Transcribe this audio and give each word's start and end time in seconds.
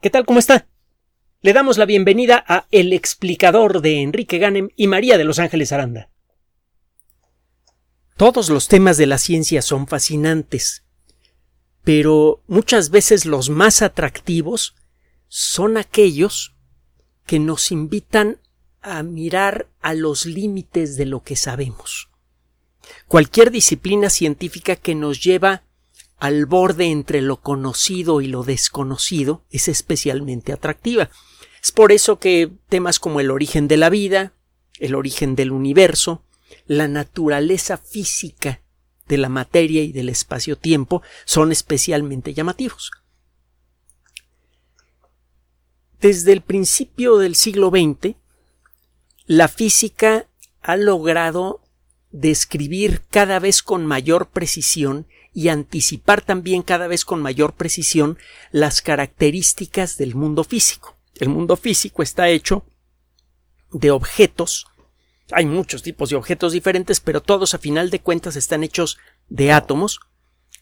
¿Qué 0.00 0.10
tal? 0.10 0.26
¿Cómo 0.26 0.38
está? 0.38 0.68
Le 1.40 1.54
damos 1.54 1.78
la 1.78 1.86
bienvenida 1.86 2.44
a 2.46 2.66
El 2.70 2.92
explicador 2.92 3.80
de 3.80 4.02
Enrique 4.02 4.36
Ganem 4.36 4.68
y 4.76 4.88
María 4.88 5.16
de 5.16 5.24
Los 5.24 5.38
Ángeles 5.38 5.72
Aranda. 5.72 6.10
Todos 8.18 8.50
los 8.50 8.68
temas 8.68 8.98
de 8.98 9.06
la 9.06 9.16
ciencia 9.16 9.62
son 9.62 9.86
fascinantes, 9.86 10.84
pero 11.82 12.42
muchas 12.46 12.90
veces 12.90 13.24
los 13.24 13.48
más 13.48 13.80
atractivos 13.80 14.74
son 15.28 15.78
aquellos 15.78 16.54
que 17.24 17.38
nos 17.38 17.72
invitan 17.72 18.38
a 18.82 19.02
mirar 19.02 19.68
a 19.80 19.94
los 19.94 20.26
límites 20.26 20.96
de 20.96 21.06
lo 21.06 21.22
que 21.22 21.36
sabemos. 21.36 22.10
Cualquier 23.08 23.50
disciplina 23.50 24.10
científica 24.10 24.76
que 24.76 24.94
nos 24.94 25.22
lleva 25.22 25.65
al 26.18 26.46
borde 26.46 26.86
entre 26.86 27.20
lo 27.20 27.40
conocido 27.40 28.20
y 28.20 28.26
lo 28.26 28.42
desconocido 28.42 29.44
es 29.50 29.68
especialmente 29.68 30.52
atractiva. 30.52 31.10
Es 31.62 31.72
por 31.72 31.92
eso 31.92 32.18
que 32.18 32.50
temas 32.68 32.98
como 32.98 33.20
el 33.20 33.30
origen 33.30 33.68
de 33.68 33.76
la 33.76 33.90
vida, 33.90 34.32
el 34.78 34.94
origen 34.94 35.36
del 35.36 35.52
universo, 35.52 36.22
la 36.66 36.88
naturaleza 36.88 37.76
física 37.76 38.62
de 39.08 39.18
la 39.18 39.28
materia 39.28 39.82
y 39.82 39.92
del 39.92 40.08
espacio-tiempo 40.08 41.02
son 41.24 41.52
especialmente 41.52 42.34
llamativos. 42.34 42.90
Desde 46.00 46.32
el 46.32 46.42
principio 46.42 47.18
del 47.18 47.34
siglo 47.34 47.70
XX, 47.70 48.16
la 49.26 49.48
física 49.48 50.28
ha 50.62 50.76
logrado 50.76 51.62
describir 52.10 53.02
cada 53.10 53.38
vez 53.38 53.62
con 53.62 53.86
mayor 53.86 54.28
precisión 54.28 55.06
y 55.36 55.50
anticipar 55.50 56.22
también 56.22 56.62
cada 56.62 56.86
vez 56.86 57.04
con 57.04 57.20
mayor 57.20 57.52
precisión 57.52 58.16
las 58.52 58.80
características 58.80 59.98
del 59.98 60.14
mundo 60.14 60.44
físico. 60.44 60.96
El 61.14 61.28
mundo 61.28 61.58
físico 61.58 62.02
está 62.02 62.30
hecho 62.30 62.64
de 63.70 63.90
objetos. 63.90 64.66
Hay 65.32 65.44
muchos 65.44 65.82
tipos 65.82 66.08
de 66.08 66.16
objetos 66.16 66.54
diferentes, 66.54 67.00
pero 67.00 67.20
todos 67.20 67.52
a 67.52 67.58
final 67.58 67.90
de 67.90 68.00
cuentas 68.00 68.34
están 68.36 68.64
hechos 68.64 68.96
de 69.28 69.52
átomos, 69.52 70.00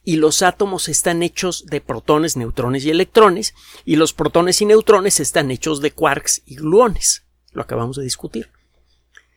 y 0.02 0.16
los 0.16 0.42
átomos 0.42 0.88
están 0.88 1.22
hechos 1.22 1.66
de 1.66 1.80
protones, 1.80 2.36
neutrones 2.36 2.84
y 2.84 2.90
electrones, 2.90 3.54
y 3.84 3.94
los 3.94 4.12
protones 4.12 4.60
y 4.60 4.66
neutrones 4.66 5.20
están 5.20 5.52
hechos 5.52 5.82
de 5.82 5.92
quarks 5.92 6.42
y 6.46 6.56
gluones. 6.56 7.22
Lo 7.52 7.62
acabamos 7.62 7.96
de 7.96 8.02
discutir. 8.02 8.50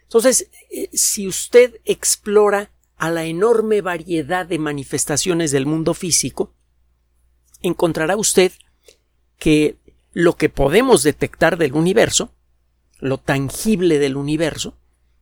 Entonces, 0.02 0.50
eh, 0.72 0.90
si 0.94 1.28
usted 1.28 1.80
explora 1.86 2.72
a 2.98 3.12
la 3.12 3.26
enorme 3.26 3.82
variedad 3.82 4.46
de 4.46 4.60
manifestaciones 4.60 5.52
del 5.52 5.66
mundo 5.66 5.94
físico, 5.94 6.54
encontrará 7.62 8.16
usted 8.16 8.52
que 9.38 9.78
lo 10.14 10.36
que 10.36 10.50
podemos 10.50 11.04
detectar 11.04 11.58
del 11.58 11.74
universo, 11.74 12.34
lo 13.00 13.20
tangible 13.20 14.00
del 14.00 14.18
universo, 14.18 14.76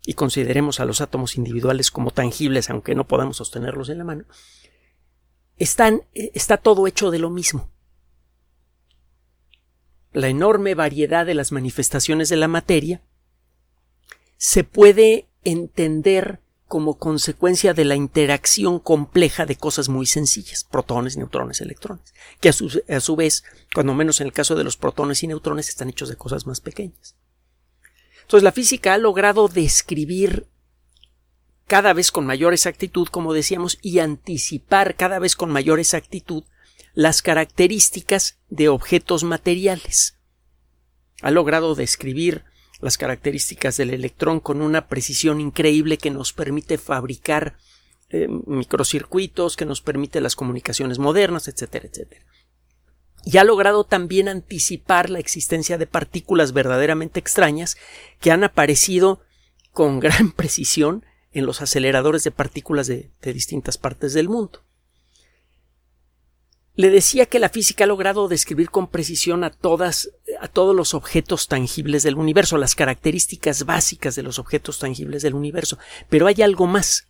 y 0.05 0.13
consideremos 0.13 0.79
a 0.79 0.85
los 0.85 1.01
átomos 1.01 1.35
individuales 1.35 1.91
como 1.91 2.11
tangibles, 2.11 2.69
aunque 2.69 2.95
no 2.95 3.07
podamos 3.07 3.37
sostenerlos 3.37 3.89
en 3.89 3.97
la 3.97 4.03
mano, 4.03 4.23
están, 5.57 6.03
está 6.13 6.57
todo 6.57 6.87
hecho 6.87 7.11
de 7.11 7.19
lo 7.19 7.29
mismo. 7.29 7.69
La 10.13 10.29
enorme 10.29 10.75
variedad 10.75 11.25
de 11.25 11.33
las 11.33 11.51
manifestaciones 11.51 12.29
de 12.29 12.37
la 12.37 12.47
materia 12.47 13.01
se 14.37 14.63
puede 14.63 15.27
entender 15.43 16.39
como 16.75 16.97
consecuencia 16.97 17.73
de 17.73 17.85
la 17.85 17.95
interacción 17.95 18.79
compleja 18.79 19.45
de 19.45 19.55
cosas 19.55 19.87
muy 19.87 20.05
sencillas, 20.05 20.65
protones, 20.65 21.15
neutrones, 21.15 21.61
electrones, 21.61 22.13
que 22.41 22.49
a 22.49 22.51
su, 22.51 22.81
a 22.89 22.99
su, 22.99 23.15
vez, 23.15 23.45
cuando 23.73 23.93
menos 23.93 24.19
en 24.19 24.27
el 24.27 24.33
caso 24.33 24.55
de 24.55 24.65
los 24.65 24.75
protones 24.75 25.23
y 25.23 25.27
neutrones, 25.27 25.69
están 25.69 25.87
hechos 25.87 26.09
de 26.09 26.17
cosas 26.17 26.45
más 26.45 26.59
pequeñas. 26.59 27.15
Entonces 28.23 28.43
la 28.43 28.51
física 28.51 28.93
ha 28.93 28.97
logrado 28.97 29.47
describir 29.47 30.49
cada 31.65 31.93
vez 31.93 32.11
con 32.11 32.25
mayor 32.25 32.51
exactitud, 32.51 33.07
como 33.07 33.31
decíamos, 33.31 33.77
y 33.81 33.99
anticipar 33.99 34.97
cada 34.97 35.17
vez 35.19 35.37
con 35.37 35.49
mayor 35.51 35.79
exactitud 35.79 36.43
las 36.93 37.21
características 37.21 38.37
de 38.49 38.67
objetos 38.67 39.23
materiales. 39.23 40.17
Ha 41.21 41.31
logrado 41.31 41.73
describir 41.73 42.43
las 42.79 42.97
características 42.97 43.77
del 43.77 43.91
electrón 43.91 44.39
con 44.39 44.61
una 44.61 44.87
precisión 44.87 45.39
increíble 45.39 45.97
que 45.97 46.11
nos 46.11 46.33
permite 46.33 46.77
fabricar 46.77 47.57
eh, 48.09 48.27
microcircuitos, 48.45 49.55
que 49.55 49.65
nos 49.65 49.81
permite 49.81 50.21
las 50.21 50.35
comunicaciones 50.35 50.99
modernas, 50.99 51.47
etcétera, 51.47 51.87
etcétera. 51.87 52.25
Y 53.23 53.37
ha 53.37 53.43
logrado 53.43 53.83
también 53.83 54.27
anticipar 54.27 55.09
la 55.09 55.19
existencia 55.19 55.77
de 55.77 55.87
partículas 55.87 56.53
verdaderamente 56.53 57.19
extrañas 57.19 57.77
que 58.19 58.31
han 58.31 58.43
aparecido 58.43 59.21
con 59.71 59.99
gran 60.01 60.31
precisión 60.31 61.05
en 61.31 61.45
los 61.45 61.61
aceleradores 61.61 62.23
de 62.23 62.31
partículas 62.31 62.87
de 62.87 63.11
distintas 63.21 63.77
partes 63.77 64.13
del 64.13 64.29
mundo. 64.29 64.65
Le 66.75 66.89
decía 66.89 67.25
que 67.25 67.39
la 67.39 67.49
física 67.49 67.85
ha 67.85 67.87
logrado 67.87 68.27
describir 68.27 68.69
con 68.69 68.87
precisión 68.87 69.43
a 69.43 69.49
todas, 69.49 70.11
a 70.41 70.47
todos 70.47 70.75
los 70.75 70.93
objetos 70.93 71.47
tangibles 71.47 72.03
del 72.03 72.15
universo, 72.15 72.57
las 72.57 72.75
características 72.75 73.65
básicas 73.65 74.15
de 74.15 74.23
los 74.23 74.39
objetos 74.39 74.79
tangibles 74.79 75.21
del 75.21 75.33
universo. 75.33 75.77
Pero 76.09 76.27
hay 76.27 76.41
algo 76.41 76.67
más. 76.67 77.07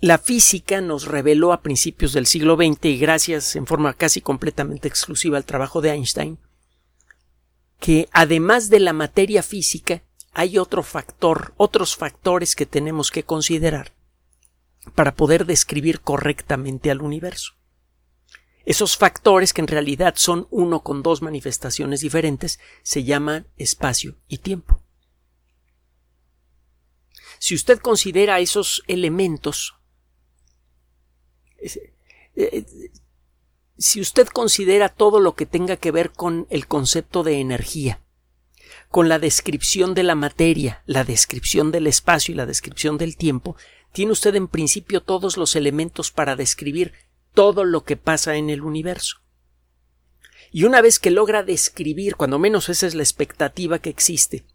La 0.00 0.18
física 0.18 0.80
nos 0.80 1.06
reveló 1.06 1.52
a 1.52 1.62
principios 1.62 2.12
del 2.12 2.26
siglo 2.26 2.56
XX, 2.56 2.84
y 2.84 2.98
gracias 2.98 3.56
en 3.56 3.66
forma 3.66 3.94
casi 3.94 4.20
completamente 4.20 4.88
exclusiva 4.88 5.38
al 5.38 5.46
trabajo 5.46 5.80
de 5.80 5.90
Einstein, 5.90 6.38
que 7.80 8.08
además 8.12 8.68
de 8.68 8.80
la 8.80 8.92
materia 8.92 9.42
física, 9.42 10.02
hay 10.32 10.58
otro 10.58 10.82
factor, 10.82 11.54
otros 11.56 11.96
factores 11.96 12.54
que 12.54 12.66
tenemos 12.66 13.10
que 13.10 13.22
considerar 13.22 13.94
para 14.94 15.14
poder 15.14 15.46
describir 15.46 16.00
correctamente 16.00 16.90
al 16.90 17.00
universo. 17.00 17.54
Esos 18.66 18.96
factores, 18.96 19.52
que 19.52 19.60
en 19.60 19.68
realidad 19.68 20.14
son 20.16 20.48
uno 20.50 20.82
con 20.82 21.04
dos 21.04 21.22
manifestaciones 21.22 22.00
diferentes, 22.00 22.58
se 22.82 23.04
llaman 23.04 23.46
espacio 23.56 24.18
y 24.26 24.38
tiempo. 24.38 24.82
Si 27.38 27.54
usted 27.54 27.78
considera 27.78 28.40
esos 28.40 28.82
elementos, 28.88 29.76
eh, 31.58 31.92
eh, 32.34 32.66
si 33.78 34.00
usted 34.00 34.26
considera 34.26 34.88
todo 34.88 35.20
lo 35.20 35.36
que 35.36 35.46
tenga 35.46 35.76
que 35.76 35.92
ver 35.92 36.10
con 36.10 36.48
el 36.50 36.66
concepto 36.66 37.22
de 37.22 37.38
energía, 37.40 38.02
con 38.88 39.08
la 39.08 39.20
descripción 39.20 39.94
de 39.94 40.02
la 40.02 40.16
materia, 40.16 40.82
la 40.86 41.04
descripción 41.04 41.70
del 41.70 41.86
espacio 41.86 42.32
y 42.32 42.36
la 42.36 42.46
descripción 42.46 42.98
del 42.98 43.16
tiempo, 43.16 43.56
tiene 43.92 44.10
usted 44.10 44.34
en 44.34 44.48
principio 44.48 45.02
todos 45.02 45.36
los 45.36 45.54
elementos 45.54 46.10
para 46.10 46.34
describir 46.34 47.05
todo 47.36 47.64
lo 47.64 47.84
que 47.84 47.98
pasa 47.98 48.36
en 48.36 48.48
el 48.48 48.62
universo. 48.62 49.18
Y 50.50 50.64
una 50.64 50.80
vez 50.80 50.98
que 50.98 51.10
logra 51.10 51.42
describir, 51.42 52.16
cuando 52.16 52.38
menos 52.38 52.70
esa 52.70 52.86
es 52.86 52.94
la 52.94 53.02
expectativa 53.02 53.78
que 53.78 53.90
existe, 53.90 54.46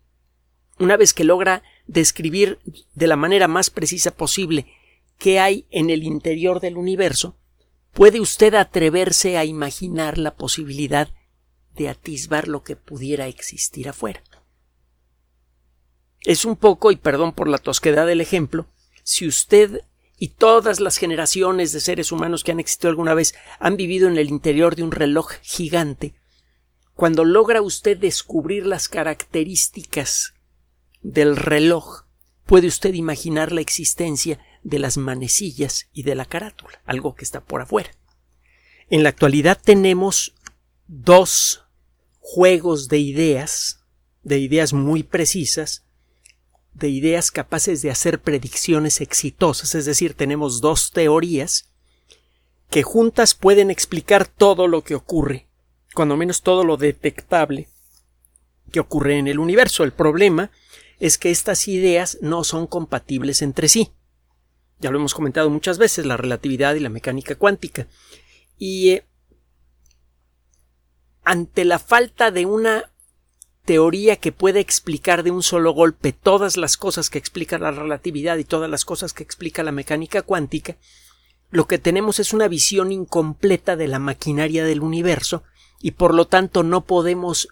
una 0.80 0.98
vez 0.98 1.14
que 1.14 1.24
logra 1.24 1.62
describir 1.86 2.58
de 2.96 3.06
la 3.06 3.16
manera 3.16 3.48
más 3.48 3.70
precisa 3.70 4.10
posible 4.10 4.66
qué 5.20 5.40
hay 5.40 5.68
en 5.70 5.92
el 5.92 6.02
interior 6.02 6.60
del 6.60 6.76
universo, 6.76 7.38
puede 7.94 8.20
usted 8.20 8.56
atreverse 8.56 9.38
a 9.38 9.46
imaginar 9.46 10.18
la 10.18 10.34
posibilidad 10.34 11.10
de 11.76 11.88
atisbar 11.88 12.48
lo 12.48 12.64
que 12.64 12.76
pudiera 12.76 13.28
existir 13.28 13.90
afuera. 13.90 14.24
Es 16.22 16.46
un 16.46 16.56
poco, 16.56 16.92
y 16.92 16.96
perdón 16.96 17.34
por 17.34 17.48
la 17.48 17.60
tosquedad 17.60 18.08
del 18.08 18.22
ejemplo, 18.22 18.66
si 19.04 19.28
usted 19.28 19.84
y 20.24 20.28
todas 20.28 20.80
las 20.80 20.98
generaciones 20.98 21.72
de 21.72 21.80
seres 21.80 22.12
humanos 22.12 22.44
que 22.44 22.52
han 22.52 22.60
existido 22.60 22.92
alguna 22.92 23.16
vez 23.16 23.34
han 23.60 23.76
vivido 23.76 24.08
en 24.08 24.20
el 24.20 24.30
interior 24.30 24.76
de 24.76 24.84
un 24.84 24.92
reloj 24.92 25.32
gigante, 25.42 26.14
cuando 26.94 27.26
logra 27.26 27.64
usted 27.64 27.98
descubrir 27.98 28.68
las 28.68 28.88
características 28.88 30.36
del 31.02 31.36
reloj, 31.36 32.04
puede 32.46 32.68
usted 32.68 32.94
imaginar 32.94 33.52
la 33.52 33.62
existencia 33.62 34.38
de 34.62 34.78
las 34.78 34.96
manecillas 34.98 35.90
y 35.92 36.04
de 36.04 36.14
la 36.14 36.26
carátula, 36.26 36.84
algo 36.86 37.16
que 37.16 37.26
está 37.26 37.42
por 37.42 37.62
afuera. 37.62 37.90
En 38.92 39.02
la 39.02 39.10
actualidad 39.10 39.60
tenemos 39.60 40.36
dos 40.86 41.66
juegos 42.20 42.90
de 42.90 43.00
ideas, 43.00 43.88
de 44.22 44.38
ideas 44.38 44.72
muy 44.72 45.02
precisas, 45.02 45.84
de 46.74 46.90
ideas 46.90 47.32
capaces 47.32 47.82
de 47.82 47.92
hacer 47.92 48.22
predicciones 48.22 49.02
exitosas, 49.02 49.76
es 49.76 49.86
decir, 49.86 50.14
tenemos 50.14 50.62
dos 50.62 50.92
teorías 50.92 51.70
que 52.70 52.84
juntas 52.84 53.36
pueden 53.36 53.70
explicar 53.70 54.26
todo 54.26 54.68
lo 54.68 54.84
que 54.84 54.96
ocurre, 54.96 55.48
cuando 55.94 56.16
menos 56.16 56.42
todo 56.42 56.64
lo 56.64 56.78
detectable 56.78 57.68
que 58.72 58.80
ocurre 58.80 59.18
en 59.18 59.28
el 59.28 59.40
universo. 59.40 59.84
El 59.84 59.92
problema 59.92 60.52
es 61.00 61.18
que 61.18 61.32
estas 61.32 61.68
ideas 61.68 62.18
no 62.22 62.44
son 62.44 62.68
compatibles 62.68 63.42
entre 63.42 63.68
sí. 63.68 63.92
Ya 64.80 64.90
lo 64.90 64.98
hemos 64.98 65.14
comentado 65.14 65.50
muchas 65.50 65.78
veces, 65.78 66.06
la 66.06 66.18
relatividad 66.18 66.76
y 66.76 66.80
la 66.80 66.90
mecánica 66.90 67.36
cuántica. 67.36 67.88
Y 68.58 68.92
eh, 68.92 69.06
ante 71.24 71.66
la 71.66 71.78
falta 71.78 72.32
de 72.32 72.46
una 72.46 72.91
teoría 73.72 74.18
que 74.18 74.34
pueda 74.34 74.60
explicar 74.60 75.24
de 75.24 75.32
un 75.32 75.42
solo 75.42 75.72
golpe 75.72 76.12
todas 76.12 76.58
las 76.58 76.76
cosas 76.76 77.10
que 77.10 77.18
explica 77.18 77.58
la 77.58 77.72
relatividad 77.72 78.36
y 78.36 78.44
todas 78.44 78.70
las 78.70 78.84
cosas 78.84 79.14
que 79.14 79.24
explica 79.24 79.64
la 79.64 79.72
mecánica 79.72 80.24
cuántica, 80.24 80.76
lo 81.52 81.68
que 81.68 81.78
tenemos 81.78 82.20
es 82.20 82.34
una 82.34 82.50
visión 82.50 82.92
incompleta 82.92 83.78
de 83.78 83.88
la 83.88 83.98
maquinaria 83.98 84.66
del 84.66 84.82
universo 84.82 85.44
y 85.80 85.92
por 85.92 86.14
lo 86.14 86.28
tanto 86.28 86.64
no 86.64 86.84
podemos 86.84 87.48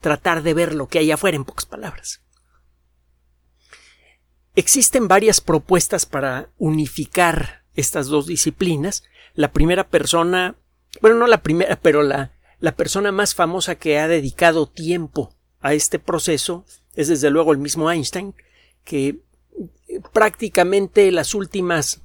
tratar 0.00 0.44
de 0.44 0.54
ver 0.54 0.76
lo 0.76 0.86
que 0.86 1.00
hay 1.00 1.10
afuera 1.10 1.36
en 1.36 1.44
pocas 1.44 1.66
palabras. 1.66 2.22
Existen 4.54 5.08
varias 5.08 5.40
propuestas 5.40 6.06
para 6.06 6.50
unificar 6.56 7.64
estas 7.74 8.06
dos 8.06 8.28
disciplinas. 8.28 9.02
La 9.34 9.50
primera 9.50 9.88
persona, 9.88 10.54
bueno, 11.00 11.16
no 11.16 11.26
la 11.26 11.42
primera, 11.42 11.74
pero 11.82 12.04
la, 12.04 12.30
la 12.60 12.76
persona 12.76 13.10
más 13.10 13.34
famosa 13.34 13.74
que 13.74 13.98
ha 13.98 14.06
dedicado 14.06 14.68
tiempo 14.68 15.33
a 15.64 15.72
este 15.72 15.98
proceso 15.98 16.66
es 16.94 17.08
desde 17.08 17.30
luego 17.30 17.52
el 17.52 17.58
mismo 17.58 17.90
Einstein, 17.90 18.34
que 18.84 19.20
prácticamente 20.12 21.10
las 21.10 21.34
últimas 21.34 22.02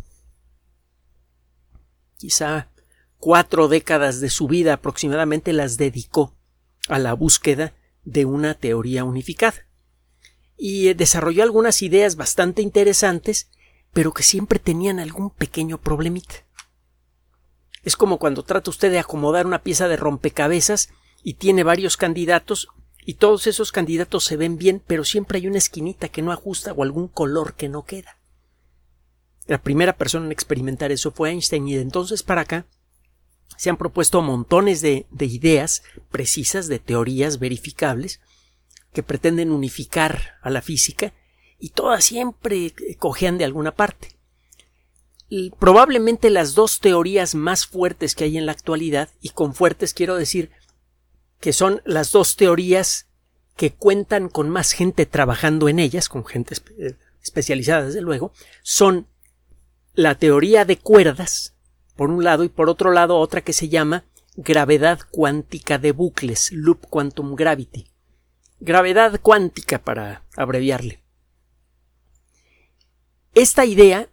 quizá 2.16 2.70
cuatro 3.18 3.68
décadas 3.68 4.22
de 4.22 4.30
su 4.30 4.48
vida 4.48 4.74
aproximadamente 4.74 5.52
las 5.52 5.76
dedicó 5.76 6.34
a 6.88 7.00
la 7.00 7.14
búsqueda 7.14 7.74
de 8.06 8.24
una 8.24 8.54
teoría 8.54 9.04
unificada. 9.04 9.68
Y 10.56 10.88
eh, 10.88 10.96
desarrolló 10.96 11.44
algunas 11.44 11.82
ideas 11.82 12.16
bastante 12.16 12.62
interesantes, 12.62 13.52
pero 13.92 14.14
que 14.14 14.24
siempre 14.24 14.60
tenían 14.60 15.00
algún 15.00 15.32
pequeño 15.32 15.82
problemita. 15.82 16.46
Es 17.84 17.98
como 17.98 18.20
cuando 18.20 18.44
trata 18.44 18.70
usted 18.70 18.90
de 18.90 19.00
acomodar 19.00 19.46
una 19.46 19.64
pieza 19.64 19.90
de 19.90 19.98
rompecabezas 19.98 20.90
y 21.24 21.34
tiene 21.34 21.64
varios 21.64 21.98
candidatos 21.98 22.70
y 23.06 23.16
todos 23.16 23.48
esos 23.48 23.72
candidatos 23.72 24.24
se 24.24 24.38
ven 24.38 24.58
bien, 24.58 24.82
pero 24.86 25.04
siempre 25.04 25.38
hay 25.38 25.48
una 25.48 25.58
esquinita 25.58 26.10
que 26.10 26.22
no 26.22 26.32
ajusta 26.32 26.74
o 26.74 26.84
algún 26.84 27.08
color 27.08 27.56
que 27.56 27.70
no 27.70 27.84
queda. 27.84 28.18
La 29.48 29.62
primera 29.62 29.98
persona 29.98 30.26
en 30.26 30.32
experimentar 30.32 30.92
eso 30.92 31.12
fue 31.12 31.32
Einstein 31.32 31.68
y 31.68 31.76
de 31.76 31.82
entonces 31.82 32.22
para 32.24 32.42
acá 32.42 32.66
se 33.58 33.70
han 33.70 33.78
propuesto 33.78 34.22
montones 34.22 34.82
de, 34.82 35.08
de 35.10 35.26
ideas 35.26 35.82
precisas, 36.12 36.68
de 36.68 36.80
teorías 36.80 37.40
verificables, 37.40 38.22
que 38.94 39.04
pretenden 39.04 39.52
unificar 39.52 40.36
a 40.42 40.50
la 40.50 40.62
física 40.62 41.14
y 41.60 41.70
todas 41.70 42.06
siempre 42.06 42.74
cojean 42.98 43.38
de 43.38 43.46
alguna 43.46 43.76
parte. 43.76 44.16
Probablemente 45.60 46.30
las 46.30 46.56
dos 46.56 46.80
teorías 46.80 47.36
más 47.36 47.68
fuertes 47.68 48.16
que 48.16 48.24
hay 48.24 48.38
en 48.38 48.48
la 48.48 48.52
actualidad, 48.52 49.10
y 49.22 49.30
con 49.30 49.54
fuertes 49.54 49.94
quiero 49.94 50.16
decir 50.16 50.50
que 51.40 51.54
son 51.54 51.82
las 51.86 52.12
dos 52.12 52.36
teorías 52.36 53.08
que 53.56 53.74
cuentan 53.74 54.30
con 54.30 54.50
más 54.50 54.72
gente 54.72 55.06
trabajando 55.06 55.68
en 55.68 55.80
ellas, 55.80 56.10
con 56.10 56.26
gente 56.26 56.56
eh, 56.78 56.96
especializada 57.22 57.86
desde 57.86 58.02
luego, 58.02 58.32
son 58.64 59.08
la 59.94 60.16
teoría 60.16 60.66
de 60.66 60.78
cuerdas, 60.78 61.56
por 61.96 62.10
un 62.10 62.24
lado, 62.24 62.44
y 62.44 62.50
por 62.50 62.70
otro 62.70 62.92
lado 62.92 63.18
otra 63.18 63.42
que 63.42 63.54
se 63.54 63.68
llama 63.68 64.06
gravedad 64.36 65.00
cuántica 65.12 65.78
de 65.78 65.92
bucles, 65.92 66.52
loop 66.54 66.88
quantum 66.90 67.36
gravity. 67.36 67.92
Gravedad 68.62 69.20
cuántica 69.22 69.80
para 69.80 70.24
abreviarle. 70.38 71.04
Esta 73.34 73.66
idea, 73.66 74.10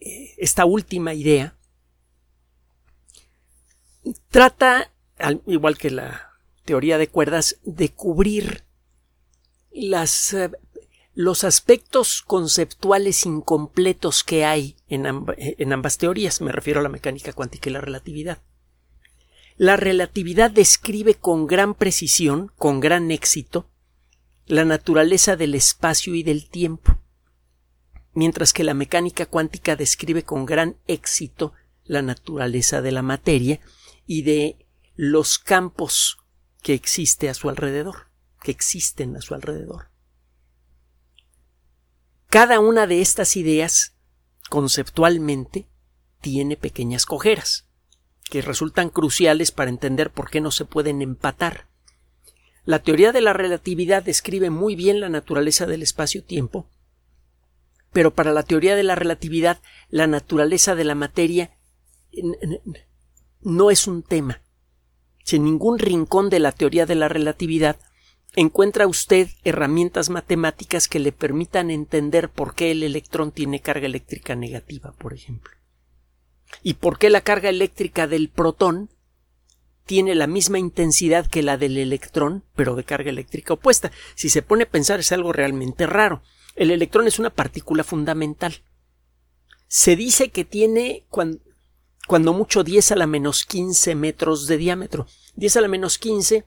eh, 0.00 0.34
esta 0.38 0.64
última 0.64 1.12
idea, 1.14 1.56
trata, 4.30 4.90
igual 5.46 5.76
que 5.76 5.90
la 5.90 6.29
teoría 6.64 6.98
de 6.98 7.08
cuerdas 7.08 7.58
de 7.64 7.90
cubrir 7.90 8.64
las, 9.72 10.34
eh, 10.34 10.50
los 11.14 11.44
aspectos 11.44 12.22
conceptuales 12.22 13.26
incompletos 13.26 14.24
que 14.24 14.44
hay 14.44 14.76
en, 14.88 15.06
en 15.36 15.72
ambas 15.72 15.98
teorías. 15.98 16.40
Me 16.40 16.52
refiero 16.52 16.80
a 16.80 16.82
la 16.82 16.88
mecánica 16.88 17.32
cuántica 17.32 17.70
y 17.70 17.72
la 17.72 17.80
relatividad. 17.80 18.38
La 19.56 19.76
relatividad 19.76 20.50
describe 20.50 21.16
con 21.16 21.46
gran 21.46 21.74
precisión, 21.74 22.50
con 22.56 22.80
gran 22.80 23.10
éxito, 23.10 23.68
la 24.46 24.64
naturaleza 24.64 25.36
del 25.36 25.54
espacio 25.54 26.14
y 26.14 26.22
del 26.22 26.48
tiempo, 26.48 26.98
mientras 28.14 28.52
que 28.52 28.64
la 28.64 28.74
mecánica 28.74 29.26
cuántica 29.26 29.76
describe 29.76 30.22
con 30.22 30.46
gran 30.46 30.76
éxito 30.86 31.52
la 31.84 32.02
naturaleza 32.02 32.80
de 32.80 32.92
la 32.92 33.02
materia 33.02 33.60
y 34.06 34.22
de 34.22 34.66
los 34.96 35.38
campos 35.38 36.19
que 36.62 36.74
existe 36.74 37.28
a 37.28 37.34
su 37.34 37.48
alrededor, 37.48 38.08
que 38.42 38.50
existen 38.50 39.16
a 39.16 39.20
su 39.20 39.34
alrededor. 39.34 39.90
Cada 42.28 42.60
una 42.60 42.86
de 42.86 43.00
estas 43.00 43.36
ideas, 43.36 43.96
conceptualmente, 44.48 45.66
tiene 46.20 46.56
pequeñas 46.56 47.06
cojeras, 47.06 47.66
que 48.30 48.42
resultan 48.42 48.90
cruciales 48.90 49.50
para 49.50 49.70
entender 49.70 50.12
por 50.12 50.30
qué 50.30 50.40
no 50.40 50.50
se 50.50 50.64
pueden 50.64 51.02
empatar. 51.02 51.68
La 52.64 52.82
teoría 52.82 53.10
de 53.12 53.20
la 53.20 53.32
relatividad 53.32 54.04
describe 54.04 54.50
muy 54.50 54.76
bien 54.76 55.00
la 55.00 55.08
naturaleza 55.08 55.66
del 55.66 55.82
espacio-tiempo, 55.82 56.70
pero 57.92 58.14
para 58.14 58.32
la 58.32 58.44
teoría 58.44 58.76
de 58.76 58.84
la 58.84 58.94
relatividad 58.94 59.60
la 59.88 60.06
naturaleza 60.06 60.74
de 60.76 60.84
la 60.84 60.94
materia 60.94 61.58
no 63.40 63.70
es 63.70 63.86
un 63.88 64.02
tema, 64.02 64.42
en 65.32 65.44
ningún 65.44 65.78
rincón 65.78 66.30
de 66.30 66.40
la 66.40 66.52
teoría 66.52 66.86
de 66.86 66.94
la 66.94 67.08
relatividad 67.08 67.76
encuentra 68.36 68.86
usted 68.86 69.28
herramientas 69.44 70.10
matemáticas 70.10 70.88
que 70.88 71.00
le 71.00 71.12
permitan 71.12 71.70
entender 71.70 72.28
por 72.28 72.54
qué 72.54 72.70
el 72.70 72.82
electrón 72.82 73.32
tiene 73.32 73.60
carga 73.60 73.86
eléctrica 73.86 74.34
negativa, 74.36 74.92
por 74.92 75.12
ejemplo. 75.12 75.52
Y 76.62 76.74
por 76.74 76.98
qué 76.98 77.10
la 77.10 77.22
carga 77.22 77.48
eléctrica 77.48 78.06
del 78.06 78.28
protón 78.28 78.90
tiene 79.84 80.14
la 80.14 80.26
misma 80.26 80.58
intensidad 80.58 81.26
que 81.26 81.42
la 81.42 81.56
del 81.56 81.76
electrón, 81.76 82.44
pero 82.54 82.76
de 82.76 82.84
carga 82.84 83.10
eléctrica 83.10 83.54
opuesta. 83.54 83.90
Si 84.14 84.28
se 84.28 84.42
pone 84.42 84.64
a 84.64 84.70
pensar 84.70 85.00
es 85.00 85.10
algo 85.12 85.32
realmente 85.32 85.86
raro. 85.86 86.22
El 86.54 86.70
electrón 86.70 87.08
es 87.08 87.18
una 87.18 87.30
partícula 87.30 87.82
fundamental. 87.82 88.62
Se 89.66 89.96
dice 89.96 90.30
que 90.30 90.44
tiene, 90.44 91.06
cuando 91.08 91.40
mucho 92.18 92.64
10 92.64 92.92
a 92.92 92.96
la 92.96 93.06
menos 93.06 93.44
15 93.44 93.94
metros 93.94 94.46
de 94.46 94.56
diámetro. 94.56 95.06
10 95.36 95.56
a 95.56 95.60
la 95.60 95.68
menos 95.68 95.98
15 95.98 96.44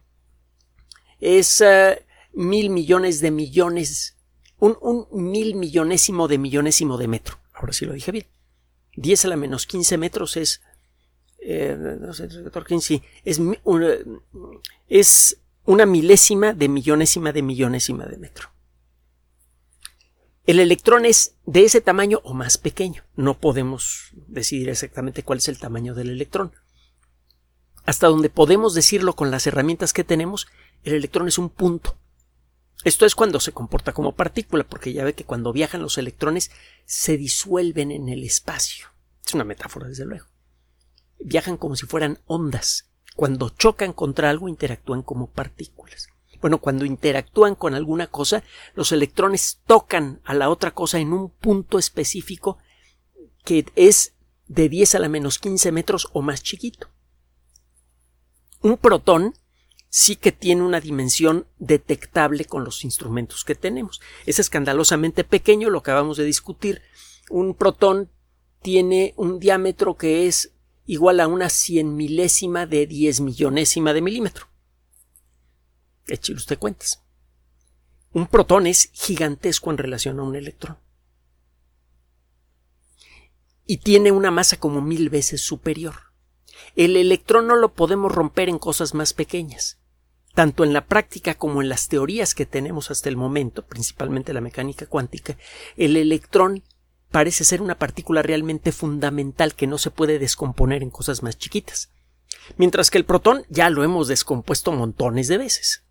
es 1.20 1.62
eh, 1.62 2.06
mil 2.34 2.70
millones 2.70 3.22
de 3.22 3.32
millones, 3.32 4.18
un, 4.60 4.78
un, 4.82 5.08
mil 5.32 5.56
millonésimo 5.56 6.28
de 6.28 6.38
millonésimo 6.38 6.98
de 6.98 7.08
metro. 7.08 7.40
Ahora 7.54 7.74
sí 7.74 7.86
lo 7.86 7.94
dije 7.94 8.12
bien. 8.12 8.28
10 8.98 9.26
a 9.26 9.28
la 9.30 9.38
menos 9.38 9.66
15 9.66 9.98
metros 9.98 10.38
es, 10.38 10.62
eh, 11.40 11.76
no 12.00 12.14
sé, 12.14 12.28
es, 13.24 13.40
una, 13.64 13.90
es 14.88 15.38
una 15.66 15.86
milésima 15.86 16.54
de 16.54 16.68
millonésima 16.68 17.32
de 17.32 17.42
millonésima 17.42 18.06
de 18.06 18.18
metro. 18.18 18.53
El 20.46 20.60
electrón 20.60 21.06
es 21.06 21.36
de 21.46 21.64
ese 21.64 21.80
tamaño 21.80 22.20
o 22.26 22.34
más 22.34 22.58
pequeño. 22.58 23.04
No 23.16 23.38
podemos 23.38 24.12
decidir 24.28 24.68
exactamente 24.68 25.24
cuál 25.24 25.38
es 25.38 25.48
el 25.48 25.58
tamaño 25.58 25.94
del 25.94 26.10
electrón. 26.10 26.52
Hasta 27.86 28.08
donde 28.08 28.30
podemos 28.30 28.74
decirlo 28.74 29.16
con 29.16 29.32
las 29.32 29.48
herramientas 29.48 29.94
que 29.94 30.04
tenemos, 30.04 30.48
el 30.84 30.96
electrón 30.96 31.30
es 31.30 31.38
un 31.38 31.50
punto. 31.50 31.98
Esto 32.84 33.06
es 33.06 33.16
cuando 33.16 33.40
se 33.40 33.54
comporta 33.54 33.94
como 33.94 34.16
partícula, 34.16 34.66
porque 34.66 34.92
ya 34.92 35.06
ve 35.06 35.14
que 35.14 35.24
cuando 35.24 35.54
viajan 35.54 35.82
los 35.82 35.98
electrones 35.98 36.52
se 36.86 37.16
disuelven 37.16 37.92
en 37.92 38.10
el 38.10 38.26
espacio. 38.26 38.88
Es 39.26 39.34
una 39.34 39.46
metáfora, 39.46 39.88
desde 39.88 40.06
luego. 40.06 40.26
Viajan 41.20 41.56
como 41.56 41.78
si 41.78 41.86
fueran 41.86 42.20
ondas. 42.26 42.90
Cuando 43.16 43.50
chocan 43.50 43.94
contra 43.94 44.30
algo 44.30 44.50
interactúan 44.50 45.04
como 45.04 45.30
partículas. 45.30 46.10
Bueno, 46.44 46.58
cuando 46.58 46.84
interactúan 46.84 47.56
con 47.56 47.74
alguna 47.74 48.08
cosa, 48.08 48.44
los 48.76 48.92
electrones 48.92 49.62
tocan 49.66 50.20
a 50.26 50.34
la 50.34 50.50
otra 50.50 50.72
cosa 50.72 51.00
en 51.00 51.14
un 51.14 51.30
punto 51.30 51.80
específico 51.80 52.58
que 53.46 53.66
es 53.78 54.16
de 54.48 54.68
10 54.68 54.96
a 54.96 55.00
la 55.00 55.08
menos 55.08 55.40
15 55.40 55.72
metros 55.72 56.10
o 56.12 56.22
más 56.22 56.44
chiquito. 56.44 56.90
Un 58.62 58.76
protón 58.76 59.36
sí 59.88 60.18
que 60.18 60.34
tiene 60.34 60.64
una 60.64 60.82
dimensión 60.82 61.48
detectable 61.60 62.44
con 62.44 62.66
los 62.66 62.84
instrumentos 62.84 63.46
que 63.46 63.56
tenemos. 63.56 64.02
Es 64.26 64.38
escandalosamente 64.38 65.24
pequeño, 65.24 65.70
lo 65.70 65.78
acabamos 65.78 66.18
de 66.18 66.26
discutir. 66.26 66.82
Un 67.30 67.56
protón 67.56 68.12
tiene 68.62 69.14
un 69.16 69.40
diámetro 69.40 69.96
que 69.96 70.28
es 70.28 70.52
igual 70.86 71.22
a 71.22 71.28
una 71.30 71.48
cien 71.48 71.96
milésima 71.96 72.66
de 72.66 72.86
diez 72.86 73.22
millonésima 73.22 73.94
de 73.94 74.02
milímetro. 74.02 74.53
Eche 76.08 76.34
usted 76.34 76.60
cuentas. 76.60 77.02
Un 78.12 78.28
protón 78.28 78.68
es 78.68 78.90
gigantesco 78.94 79.72
en 79.72 79.78
relación 79.78 80.20
a 80.20 80.24
un 80.24 80.36
electrón. 80.36 80.78
Y 83.66 83.78
tiene 83.78 84.12
una 84.12 84.30
masa 84.30 84.58
como 84.58 84.82
mil 84.82 85.10
veces 85.10 85.42
superior. 85.42 85.96
El 86.76 86.98
electrón 86.98 87.48
no 87.48 87.56
lo 87.56 87.74
podemos 87.74 88.12
romper 88.12 88.50
en 88.50 88.60
cosas 88.60 88.94
más 88.94 89.14
pequeñas. 89.14 89.80
tanto 90.34 90.64
en 90.64 90.74
la 90.74 90.86
práctica 90.86 91.36
como 91.36 91.62
en 91.62 91.70
las 91.70 91.88
teorías 91.88 92.34
que 92.34 92.46
tenemos 92.46 92.90
hasta 92.92 93.10
el 93.10 93.18
momento, 93.18 93.66
principalmente 93.66 94.34
la 94.34 94.42
mecánica 94.42 94.88
cuántica, 94.88 95.38
el 95.78 95.96
electrón 95.96 96.64
parece 97.12 97.44
ser 97.44 97.62
una 97.62 97.78
partícula 97.78 98.24
realmente 98.24 98.72
fundamental 98.72 99.54
que 99.54 99.68
no 99.68 99.78
se 99.78 99.92
puede 99.92 100.18
descomponer 100.18 100.82
en 100.82 100.90
cosas 100.90 101.22
más 101.22 101.38
chiquitas. 101.38 101.92
Mientras 102.58 102.90
que 102.90 102.98
el 102.98 103.06
protón 103.06 103.46
ya 103.50 103.70
lo 103.70 103.84
hemos 103.84 104.08
descompuesto 104.08 104.72
montones 104.72 105.28
de 105.28 105.38
veces. 105.38 105.84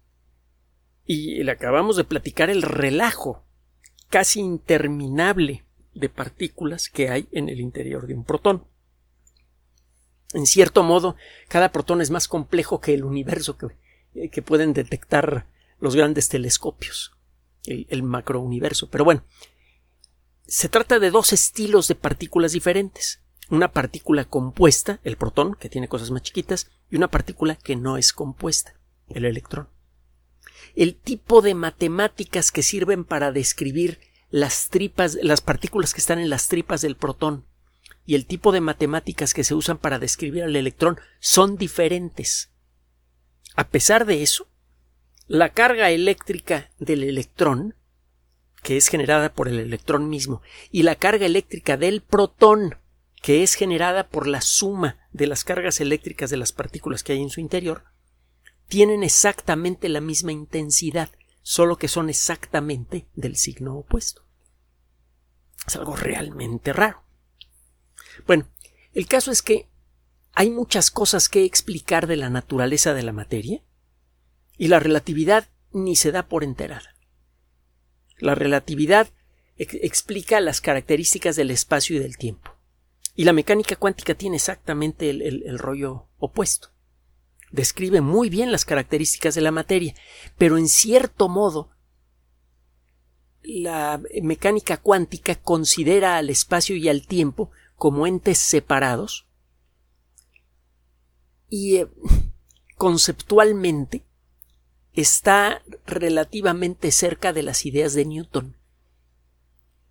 Y 1.06 1.42
le 1.42 1.52
acabamos 1.52 1.96
de 1.96 2.04
platicar 2.04 2.50
el 2.50 2.62
relajo 2.62 3.44
casi 4.08 4.40
interminable 4.40 5.64
de 5.94 6.08
partículas 6.08 6.88
que 6.88 7.08
hay 7.08 7.28
en 7.32 7.48
el 7.48 7.60
interior 7.60 8.06
de 8.06 8.14
un 8.14 8.24
protón. 8.24 8.64
En 10.32 10.46
cierto 10.46 10.82
modo, 10.82 11.16
cada 11.48 11.72
protón 11.72 12.00
es 12.00 12.10
más 12.10 12.28
complejo 12.28 12.80
que 12.80 12.94
el 12.94 13.04
universo 13.04 13.58
que 13.58 13.68
eh, 14.14 14.28
que 14.28 14.42
pueden 14.42 14.74
detectar 14.74 15.46
los 15.80 15.96
grandes 15.96 16.28
telescopios, 16.28 17.12
el, 17.64 17.86
el 17.88 18.02
macrouniverso. 18.02 18.90
Pero 18.90 19.04
bueno, 19.04 19.24
se 20.46 20.68
trata 20.68 20.98
de 20.98 21.10
dos 21.10 21.32
estilos 21.32 21.88
de 21.88 21.94
partículas 21.94 22.52
diferentes. 22.52 23.22
Una 23.48 23.72
partícula 23.72 24.26
compuesta, 24.26 25.00
el 25.02 25.16
protón, 25.16 25.54
que 25.54 25.70
tiene 25.70 25.88
cosas 25.88 26.10
más 26.10 26.22
chiquitas, 26.22 26.70
y 26.90 26.96
una 26.96 27.08
partícula 27.08 27.56
que 27.56 27.74
no 27.74 27.96
es 27.96 28.12
compuesta, 28.12 28.74
el 29.08 29.24
electrón. 29.24 29.68
El 30.74 30.94
tipo 30.94 31.42
de 31.42 31.54
matemáticas 31.54 32.50
que 32.50 32.62
sirven 32.62 33.04
para 33.04 33.32
describir 33.32 34.00
las 34.30 34.68
tripas, 34.68 35.18
las 35.22 35.40
partículas 35.40 35.92
que 35.92 36.00
están 36.00 36.18
en 36.18 36.30
las 36.30 36.48
tripas 36.48 36.80
del 36.80 36.96
protón 36.96 37.44
y 38.04 38.14
el 38.14 38.26
tipo 38.26 38.52
de 38.52 38.60
matemáticas 38.60 39.34
que 39.34 39.44
se 39.44 39.54
usan 39.54 39.78
para 39.78 39.98
describir 39.98 40.42
al 40.44 40.56
electrón 40.56 40.98
son 41.20 41.56
diferentes. 41.56 42.50
A 43.54 43.68
pesar 43.68 44.06
de 44.06 44.22
eso, 44.22 44.48
la 45.26 45.50
carga 45.50 45.90
eléctrica 45.90 46.70
del 46.78 47.04
electrón, 47.04 47.76
que 48.62 48.76
es 48.76 48.88
generada 48.88 49.32
por 49.32 49.48
el 49.48 49.58
electrón 49.58 50.08
mismo, 50.08 50.42
y 50.70 50.82
la 50.82 50.96
carga 50.96 51.26
eléctrica 51.26 51.76
del 51.76 52.00
protón, 52.00 52.76
que 53.20 53.42
es 53.42 53.54
generada 53.54 54.08
por 54.08 54.26
la 54.26 54.40
suma 54.40 54.98
de 55.12 55.26
las 55.26 55.44
cargas 55.44 55.80
eléctricas 55.80 56.30
de 56.30 56.36
las 56.38 56.52
partículas 56.52 57.02
que 57.04 57.12
hay 57.12 57.22
en 57.22 57.30
su 57.30 57.40
interior, 57.40 57.84
tienen 58.72 59.02
exactamente 59.02 59.90
la 59.90 60.00
misma 60.00 60.32
intensidad, 60.32 61.10
solo 61.42 61.76
que 61.76 61.88
son 61.88 62.08
exactamente 62.08 63.06
del 63.14 63.36
signo 63.36 63.76
opuesto. 63.76 64.24
Es 65.66 65.76
algo 65.76 65.94
realmente 65.94 66.72
raro. 66.72 67.02
Bueno, 68.26 68.48
el 68.94 69.06
caso 69.06 69.30
es 69.30 69.42
que 69.42 69.68
hay 70.32 70.48
muchas 70.48 70.90
cosas 70.90 71.28
que 71.28 71.44
explicar 71.44 72.06
de 72.06 72.16
la 72.16 72.30
naturaleza 72.30 72.94
de 72.94 73.02
la 73.02 73.12
materia 73.12 73.62
y 74.56 74.68
la 74.68 74.80
relatividad 74.80 75.50
ni 75.72 75.94
se 75.94 76.10
da 76.10 76.26
por 76.26 76.42
enterada. 76.42 76.96
La 78.16 78.34
relatividad 78.34 79.10
explica 79.58 80.40
las 80.40 80.62
características 80.62 81.36
del 81.36 81.50
espacio 81.50 81.96
y 81.96 81.98
del 81.98 82.16
tiempo. 82.16 82.52
Y 83.14 83.24
la 83.24 83.34
mecánica 83.34 83.76
cuántica 83.76 84.14
tiene 84.14 84.36
exactamente 84.36 85.10
el, 85.10 85.20
el 85.20 85.58
rollo 85.58 86.06
opuesto. 86.16 86.71
Describe 87.52 88.00
muy 88.00 88.30
bien 88.30 88.50
las 88.50 88.64
características 88.64 89.34
de 89.34 89.42
la 89.42 89.50
materia, 89.50 89.94
pero 90.38 90.58
en 90.58 90.68
cierto 90.68 91.28
modo 91.28 91.70
la 93.42 94.00
mecánica 94.22 94.78
cuántica 94.78 95.34
considera 95.34 96.16
al 96.16 96.30
espacio 96.30 96.76
y 96.76 96.88
al 96.88 97.06
tiempo 97.06 97.50
como 97.76 98.06
entes 98.06 98.38
separados 98.38 99.26
y 101.50 101.76
eh, 101.76 101.88
conceptualmente 102.76 104.06
está 104.94 105.62
relativamente 105.84 106.90
cerca 106.90 107.34
de 107.34 107.42
las 107.42 107.66
ideas 107.66 107.92
de 107.92 108.06
Newton. 108.06 108.56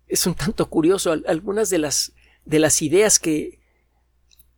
Es 0.08 0.26
un 0.26 0.34
tanto 0.34 0.68
curioso. 0.68 1.12
Algunas 1.12 1.70
de 1.70 1.78
las, 1.78 2.12
de 2.44 2.58
las 2.58 2.82
ideas 2.82 3.20
que, 3.20 3.61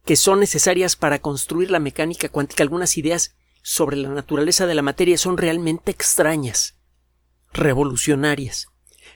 que 0.04 0.16
son 0.16 0.40
necesarias 0.40 0.96
para 0.96 1.20
construir 1.20 1.70
la 1.70 1.78
mecánica 1.78 2.28
cuántica, 2.28 2.62
algunas 2.62 2.98
ideas 2.98 3.34
sobre 3.62 3.96
la 3.96 4.10
naturaleza 4.10 4.66
de 4.66 4.74
la 4.74 4.82
materia 4.82 5.16
son 5.16 5.38
realmente 5.38 5.90
extrañas, 5.90 6.76
revolucionarias. 7.52 8.68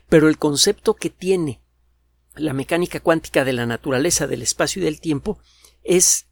Pero 0.09 0.29
el 0.29 0.39
concepto 0.39 0.95
que 0.95 1.11
tiene 1.11 1.63
la 2.35 2.53
mecánica 2.53 3.01
cuántica 3.01 3.45
de 3.45 3.53
la 3.53 3.67
naturaleza 3.67 4.27
del 4.27 4.43
espacio 4.43 4.81
y 4.81 4.85
del 4.85 5.01
tiempo 5.01 5.39
es 5.83 6.29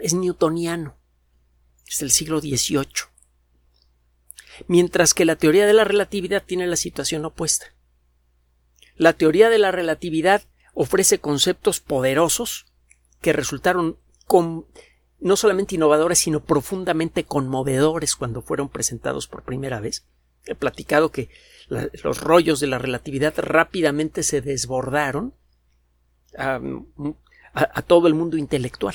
es 0.00 0.14
newtoniano, 0.14 0.98
es 1.86 1.98
del 2.00 2.10
siglo 2.10 2.40
XVIII. 2.40 2.86
Mientras 4.66 5.14
que 5.14 5.24
la 5.24 5.36
teoría 5.36 5.66
de 5.66 5.72
la 5.72 5.84
relatividad 5.84 6.44
tiene 6.44 6.66
la 6.66 6.76
situación 6.76 7.24
opuesta. 7.24 7.74
La 8.96 9.14
teoría 9.14 9.48
de 9.48 9.58
la 9.58 9.70
relatividad 9.70 10.42
ofrece 10.74 11.18
conceptos 11.18 11.80
poderosos 11.80 12.66
que 13.22 13.32
resultaron 13.32 13.96
no 15.20 15.36
solamente 15.36 15.74
innovadores, 15.74 16.18
sino 16.18 16.44
profundamente 16.44 17.24
conmovedores 17.24 18.16
cuando 18.16 18.42
fueron 18.42 18.68
presentados 18.68 19.26
por 19.26 19.42
primera 19.42 19.80
vez. 19.80 20.04
He 20.44 20.54
platicado 20.54 21.10
que 21.10 21.30
los 21.68 22.20
rollos 22.20 22.60
de 22.60 22.66
la 22.66 22.78
relatividad 22.78 23.34
rápidamente 23.38 24.22
se 24.22 24.42
desbordaron 24.42 25.34
a 26.34 27.82
todo 27.82 28.08
el 28.08 28.14
mundo 28.14 28.36
intelectual 28.36 28.94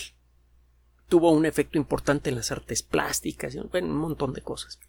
tuvo 1.08 1.32
un 1.32 1.46
efecto 1.46 1.78
importante 1.78 2.30
en 2.30 2.36
las 2.36 2.52
artes 2.52 2.84
plásticas, 2.84 3.56
en 3.56 3.86
un 3.86 3.98
montón 3.98 4.34
de 4.34 4.42
cosas. 4.42 4.80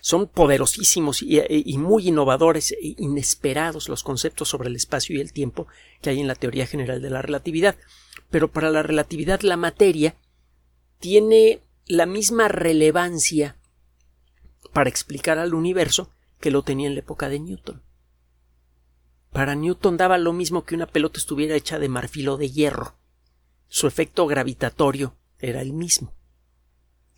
Son 0.00 0.26
poderosísimos 0.26 1.22
y, 1.22 1.78
muy 1.78 2.08
innovadores 2.08 2.72
e 2.72 2.94
inesperados 2.98 3.88
los 3.88 4.02
conceptos 4.02 4.48
sobre 4.48 4.68
el 4.68 4.76
espacio 4.76 5.16
y 5.16 5.20
el 5.20 5.32
tiempo 5.32 5.68
que 6.02 6.10
hay 6.10 6.20
en 6.20 6.26
la 6.26 6.34
teoría 6.34 6.66
general 6.66 7.00
de 7.00 7.10
la 7.10 7.22
relatividad. 7.22 7.76
Pero 8.34 8.50
para 8.50 8.68
la 8.70 8.82
relatividad 8.82 9.42
la 9.42 9.56
materia 9.56 10.16
tiene 10.98 11.62
la 11.86 12.04
misma 12.04 12.48
relevancia 12.48 13.56
para 14.72 14.90
explicar 14.90 15.38
al 15.38 15.54
universo 15.54 16.10
que 16.40 16.50
lo 16.50 16.62
tenía 16.62 16.88
en 16.88 16.94
la 16.94 16.98
época 16.98 17.28
de 17.28 17.38
Newton. 17.38 17.84
Para 19.30 19.54
Newton 19.54 19.96
daba 19.96 20.18
lo 20.18 20.32
mismo 20.32 20.64
que 20.64 20.74
una 20.74 20.88
pelota 20.88 21.20
estuviera 21.20 21.54
hecha 21.54 21.78
de 21.78 21.88
marfil 21.88 22.28
o 22.28 22.36
de 22.36 22.50
hierro 22.50 22.96
su 23.68 23.86
efecto 23.86 24.26
gravitatorio 24.26 25.14
era 25.38 25.60
el 25.60 25.72
mismo. 25.72 26.12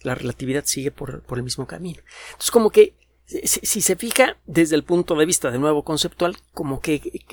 La 0.02 0.14
relatividad 0.14 0.66
sigue 0.66 0.90
por, 0.90 1.24
el 1.26 1.42
mismo 1.42 1.66
camino. 1.66 2.02
Entonces, 2.26 2.50
como 2.50 2.68
que, 2.68 2.94
si, 3.24 3.80
se 3.80 3.96
fija 3.96 4.36
desde 4.44 4.76
el 4.76 4.84
punto 4.84 5.14
de 5.14 5.24
vista 5.24 5.50
de 5.50 5.58
nuevo 5.58 5.82
conceptual, 5.82 6.36
como 6.52 6.82
que 6.82 7.24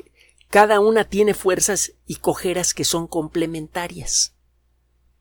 cada 0.53 0.79
una 0.79 1.05
tiene 1.05 1.33
fuerzas 1.33 1.93
y 2.05 2.17
cojeras 2.17 2.75
que 2.75 2.83
son 2.83 3.07
complementarias. 3.07 4.35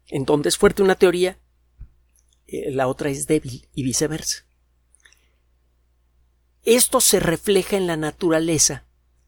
En 0.08 0.26
donde 0.26 0.50
es 0.50 0.58
fuerte 0.58 0.82
una 0.82 0.94
teoría, 0.94 1.40
eh, 2.46 2.70
la 2.70 2.86
otra 2.86 3.08
es 3.08 3.26
débil 3.26 3.66
y 3.72 3.82
viceversa. 3.82 4.44
Esto 6.64 7.00
se 7.00 7.18
refleja 7.18 7.78
en 7.78 7.86
la 7.86 7.96
naturaleza 7.96 8.84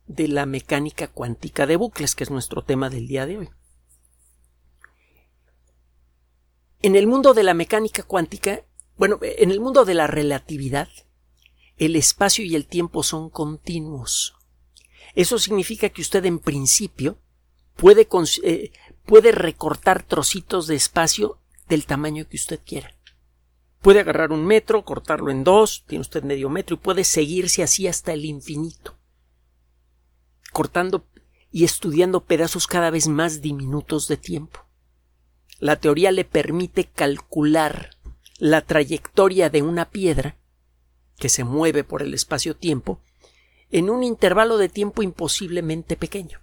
de 0.07 0.29
la 0.29 0.45
mecánica 0.45 1.09
cuántica 1.09 1.67
de 1.67 1.77
bucles, 1.77 2.15
que 2.15 2.25
es 2.25 2.31
nuestro 2.31 2.63
tema 2.63 2.91
del 2.91 3.09
día 3.09 3.25
de 3.25 3.39
hoy. 3.39 3.49
En 6.83 6.97
el 6.97 7.07
mundo 7.07 7.33
de 7.33 7.45
la 7.45 7.55
mecánica 7.55 8.03
cuántica, 8.03 8.67
bueno, 8.99 9.19
en 9.23 9.51
el 9.51 9.59
mundo 9.59 9.87
de 9.87 9.95
la 9.95 10.07
relatividad, 10.07 10.91
el 11.79 11.97
espacio 11.97 12.45
y 12.45 12.57
el 12.57 12.67
tiempo 12.67 13.03
son 13.03 13.31
continuos. 13.31 14.37
Eso 15.15 15.39
significa 15.39 15.89
que 15.89 16.03
usted 16.03 16.25
en 16.25 16.39
principio 16.39 17.19
puede, 17.77 18.09
eh, 18.43 18.73
puede 19.07 19.33
recortar 19.33 20.03
trocitos 20.03 20.67
de 20.67 20.75
espacio 20.75 21.39
del 21.69 21.87
tamaño 21.87 22.27
que 22.29 22.37
usted 22.37 22.61
quiera. 22.65 22.95
Puede 23.81 24.01
agarrar 24.01 24.33
un 24.33 24.47
metro, 24.47 24.85
cortarlo 24.85 25.31
en 25.31 25.45
dos, 25.45 25.85
tiene 25.87 26.01
usted 26.01 26.23
medio 26.23 26.49
metro 26.49 26.77
y 26.77 26.79
puede 26.79 27.05
seguirse 27.05 27.63
así 27.63 27.87
hasta 27.87 28.13
el 28.13 28.25
infinito, 28.25 28.97
cortando 30.53 31.07
y 31.53 31.65
estudiando 31.65 32.25
pedazos 32.25 32.67
cada 32.67 32.91
vez 32.91 33.09
más 33.09 33.41
diminutos 33.41 34.09
de 34.09 34.17
tiempo. 34.17 34.61
La 35.59 35.77
teoría 35.77 36.11
le 36.13 36.25
permite 36.25 36.87
calcular 36.87 37.91
la 38.39 38.63
trayectoria 38.63 39.51
de 39.51 39.63
una 39.63 39.91
piedra 39.91 40.37
que 41.17 41.29
se 41.29 41.45
mueve 41.45 41.85
por 41.85 42.03
el 42.03 42.15
espacio-tiempo 42.15 43.01
en 43.75 43.91
un 43.91 44.05
intervalo 44.05 44.57
de 44.57 44.69
tiempo 44.69 45.03
imposiblemente 45.03 45.97
pequeño. 45.97 46.39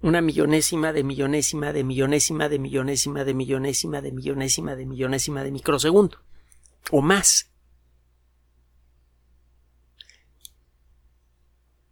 Una 0.00 0.22
millonésima 0.22 0.90
de 0.94 1.04
millonésima 1.04 1.74
de 1.74 1.84
millonésima 1.84 2.48
de 2.48 2.58
millonésima 2.58 3.22
de 3.22 3.34
millonésima 3.34 4.00
de 4.00 4.12
millonésima 4.12 4.74
de 4.74 4.86
millonésima 4.86 5.44
de 5.44 5.50
microsegundo 5.50 6.22
o 6.90 7.02
más. 7.02 7.50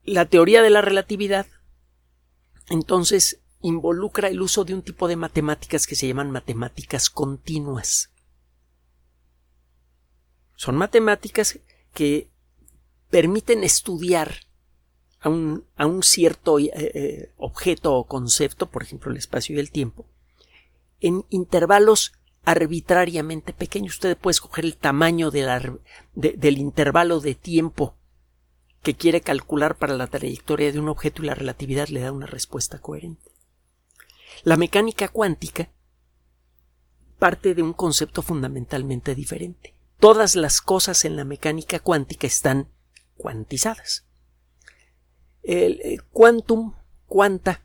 La 0.04 0.25
teoría 0.25 0.62
de 0.62 0.70
la 0.70 0.80
relatividad 0.80 1.47
entonces 2.70 3.42
involucra 3.61 4.28
el 4.28 4.40
uso 4.40 4.64
de 4.64 4.73
un 4.73 4.80
tipo 4.80 5.06
de 5.06 5.16
matemáticas 5.16 5.87
que 5.87 5.97
se 5.97 6.09
llaman 6.09 6.30
matemáticas 6.30 7.11
continuas. 7.11 8.11
Son 10.56 10.76
matemáticas 10.76 11.61
que 11.92 12.30
permiten 13.11 13.64
estudiar 13.64 14.47
a 15.21 15.29
un, 15.29 15.64
a 15.76 15.87
un 15.87 16.02
cierto 16.02 16.59
eh, 16.59 16.71
eh, 16.75 17.33
objeto 17.37 17.95
o 17.95 18.07
concepto, 18.07 18.71
por 18.71 18.83
ejemplo 18.83 19.11
el 19.11 19.19
espacio 19.19 19.57
y 19.57 19.59
el 19.59 19.71
tiempo, 19.71 20.07
en 21.00 21.25
intervalos 21.29 22.12
arbitrariamente 22.45 23.52
pequeños. 23.52 23.95
Usted 23.95 24.17
puede 24.17 24.33
escoger 24.33 24.64
el 24.64 24.76
tamaño 24.76 25.31
del 25.31 26.59
intervalo 26.59 27.21
de 27.21 27.35
tiempo 27.35 27.97
que 28.83 28.95
quiere 28.95 29.21
calcular 29.21 29.76
para 29.76 29.95
la 29.95 30.07
trayectoria 30.07 30.73
de 30.73 30.81
un 30.81 30.88
objeto 30.88 31.23
y 31.23 31.26
la 31.26 31.35
relatividad 31.35 31.88
le 31.88 32.00
da 32.00 32.12
una 32.12 32.26
respuesta 32.26 32.79
coherente. 32.79 33.31
La 34.43 34.57
mecánica 34.57 35.09
cuántica 35.09 35.71
parte 37.19 37.55
de 37.55 37.62
un 37.62 37.75
concepto 37.75 38.23
fundamentalmente 38.23 39.14
diferente. 39.14 39.75
Todas 39.99 40.35
las 40.35 40.62
cosas 40.62 41.05
en 41.05 41.17
la 41.17 41.25
mecánica 41.25 41.79
cuántica 41.79 42.26
están 42.26 42.69
cuantizadas. 43.21 44.07
El 45.43 45.81
eh, 45.83 45.99
quantum, 46.11 46.75
cuanta, 47.07 47.62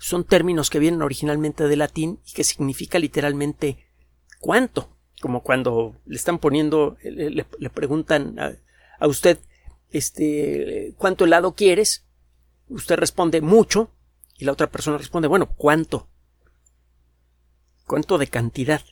son 0.00 0.24
términos 0.24 0.68
que 0.68 0.80
vienen 0.80 1.02
originalmente 1.02 1.68
del 1.68 1.78
latín 1.78 2.20
y 2.26 2.32
que 2.32 2.42
significa 2.42 2.98
literalmente 2.98 3.86
cuánto, 4.40 4.90
como 5.20 5.42
cuando 5.42 5.94
le 6.06 6.16
están 6.16 6.38
poniendo, 6.40 6.96
le, 7.02 7.70
preguntan 7.70 8.36
a, 8.98 9.06
usted, 9.06 9.38
este, 9.90 10.94
¿cuánto 10.98 11.24
helado 11.24 11.54
quieres? 11.54 12.04
Usted 12.68 12.96
responde 12.96 13.40
mucho 13.40 13.92
y 14.36 14.44
la 14.44 14.52
otra 14.52 14.70
persona 14.70 14.98
responde, 14.98 15.28
bueno, 15.28 15.54
¿cuánto? 15.56 16.08
¿Cuánto 17.86 18.18
de 18.18 18.26
cantidad? 18.26 18.82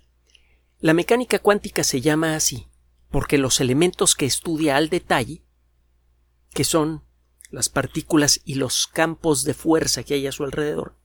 La 0.79 0.95
mecánica 0.95 1.41
cuántica 1.41 1.83
se 1.83 2.01
llama 2.01 2.37
así 2.37 2.69
porque 3.15 3.39
los 3.39 3.61
elementos 3.61 4.17
que 4.17 4.27
estudia 4.27 4.77
al 4.77 4.89
detalle, 4.89 5.45
que 6.53 6.65
son 6.65 7.05
las 7.49 7.69
partículas 7.69 8.41
y 8.45 8.57
los 8.57 8.89
campos 8.89 9.45
de 9.45 9.55
fuerza 9.55 10.03
que 10.03 10.15
hay 10.15 10.27
a 10.27 10.33
su 10.33 10.43
alrededor, 10.43 10.97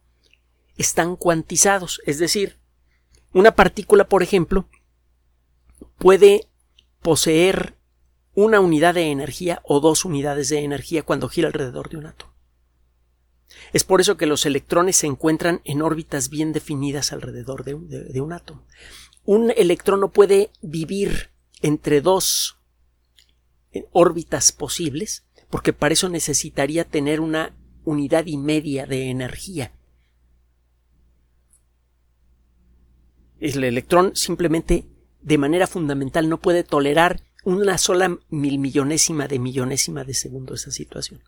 están 0.76 1.16
cuantizados. 1.16 2.02
Es 2.08 2.18
decir, 2.18 2.58
una 3.32 3.54
partícula, 3.54 4.06
por 4.10 4.24
ejemplo, 4.24 4.68
puede 6.00 6.50
poseer 7.04 7.78
una 8.34 8.60
unidad 8.60 8.96
de 8.96 9.12
energía 9.12 9.62
o 9.64 9.80
dos 9.80 10.04
unidades 10.04 10.50
de 10.50 10.64
energía 10.64 11.04
cuando 11.04 11.30
gira 11.30 11.50
alrededor 11.50 11.90
de 11.90 11.98
un 11.98 12.08
átomo. 12.08 12.34
Es 13.72 13.84
por 13.84 14.02
eso 14.02 14.18
que 14.18 14.26
los 14.26 14.48
electrones 14.48 14.96
se 14.96 15.06
encuentran 15.06 15.62
en 15.64 15.84
órbitas 15.84 16.32
bien 16.32 16.54
definidas 16.54 17.14
alrededor 17.14 17.66
de 17.66 17.76
un, 18.20 18.34
átomo. 18.34 18.66
Un 19.26 19.52
electrón 19.52 20.00
no 20.00 20.12
puede 20.12 20.50
vivir 20.64 21.38
entre 21.62 22.02
dos 22.02 22.58
órbitas 23.92 24.52
posibles 24.52 25.26
porque 25.50 25.74
para 25.74 25.94
eso 25.94 26.10
necesitaría 26.10 26.86
tener 26.86 27.20
una 27.20 27.56
unidad 27.84 28.26
y 28.28 28.38
media 28.38 28.86
de 28.86 29.10
energía. 29.10 29.74
El 33.40 33.64
electrón 33.64 34.16
simplemente 34.16 34.86
de 35.22 35.38
manera 35.38 35.66
fundamental 35.66 36.30
no 36.30 36.40
puede 36.40 36.64
tolerar 36.64 37.22
una 37.44 37.78
sola 37.78 38.18
mil 38.30 38.60
millonésima 38.60 39.28
de 39.28 39.40
millonésima 39.40 40.04
de 40.04 40.14
segundo 40.14 40.54
esa 40.54 40.72
situación. 40.72 41.24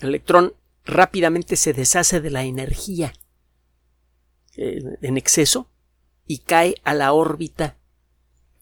El 0.00 0.10
electrón 0.10 0.54
rápidamente 0.84 1.56
se 1.56 1.72
deshace 1.72 2.20
de 2.20 2.30
la 2.30 2.44
energía 2.44 3.12
eh, 4.56 4.82
en 5.00 5.16
exceso 5.16 5.70
y 6.26 6.38
cae 6.38 6.74
a 6.84 6.92
la 6.92 7.12
órbita 7.12 7.78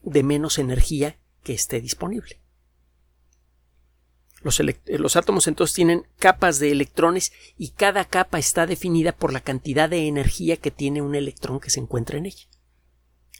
de 0.02 0.23
menos 0.23 0.59
energía 0.59 1.16
que 1.42 1.52
esté 1.52 1.80
disponible. 1.80 2.42
Los, 4.42 5.16
átomos 5.16 5.46
entonces 5.46 5.74
tienen 5.74 6.05
capas 6.18 6.59
de 6.59 6.72
electrones 6.72 7.33
y 7.57 7.68
cada 7.70 8.05
capa 8.05 8.40
está 8.40 8.66
definida 8.66 9.12
por 9.12 9.33
la 9.33 9.40
cantidad 9.40 9.88
de 9.88 10.09
energía 10.09 10.57
que 10.57 10.72
tiene 10.72 11.00
un 11.00 11.14
electrón 11.14 11.61
que 11.61 11.70
se 11.70 11.79
encuentra 11.79 12.18
en 12.18 12.26
ella. 12.26 12.46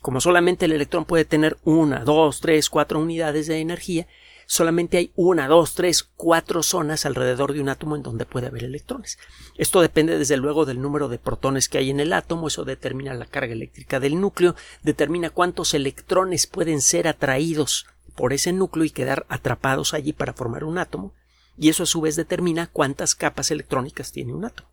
Como 0.01 0.21
solamente 0.21 0.65
el 0.65 0.71
electrón 0.71 1.03
puede 1.05 1.25
tener 1.25 1.57
una, 1.65 1.99
dos, 2.05 2.39
tres, 2.39 2.69
cuatro 2.69 2.99
unidades 2.99 3.47
de 3.47 3.59
energía, 3.59 4.07
solamente 4.45 4.97
hay 4.97 5.11
una, 5.15 5.47
dos, 5.47 5.73
tres, 5.73 6.03
cuatro 6.03 6.63
zonas 6.63 7.05
alrededor 7.05 7.53
de 7.53 7.61
un 7.61 7.69
átomo 7.69 7.95
en 7.95 8.03
donde 8.03 8.25
puede 8.25 8.47
haber 8.47 8.63
electrones. 8.63 9.17
Esto 9.57 9.81
depende 9.81 10.17
desde 10.17 10.37
luego 10.37 10.65
del 10.65 10.81
número 10.81 11.09
de 11.09 11.19
protones 11.19 11.69
que 11.69 11.77
hay 11.77 11.89
en 11.89 11.99
el 11.99 12.13
átomo, 12.13 12.47
eso 12.47 12.65
determina 12.65 13.13
la 13.13 13.25
carga 13.25 13.53
eléctrica 13.53 13.99
del 13.99 14.19
núcleo, 14.19 14.55
determina 14.81 15.29
cuántos 15.29 15.73
electrones 15.73 16.47
pueden 16.47 16.81
ser 16.81 17.07
atraídos 17.07 17.85
por 18.15 18.33
ese 18.33 18.53
núcleo 18.53 18.85
y 18.85 18.91
quedar 18.91 19.25
atrapados 19.29 19.93
allí 19.93 20.13
para 20.13 20.33
formar 20.33 20.63
un 20.63 20.77
átomo, 20.77 21.13
y 21.57 21.69
eso 21.69 21.83
a 21.83 21.87
su 21.87 22.01
vez 22.01 22.15
determina 22.15 22.67
cuántas 22.67 23.15
capas 23.15 23.51
electrónicas 23.51 24.11
tiene 24.11 24.33
un 24.33 24.45
átomo. 24.45 24.69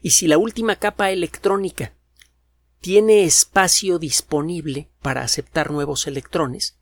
Y 0.00 0.10
si 0.10 0.26
la 0.26 0.38
última 0.38 0.76
capa 0.76 1.10
electrónica 1.10 1.92
tiene 2.80 3.22
espacio 3.22 4.00
disponible 4.00 4.90
para 5.00 5.22
aceptar 5.22 5.70
nuevos 5.70 6.08
electrones, 6.08 6.78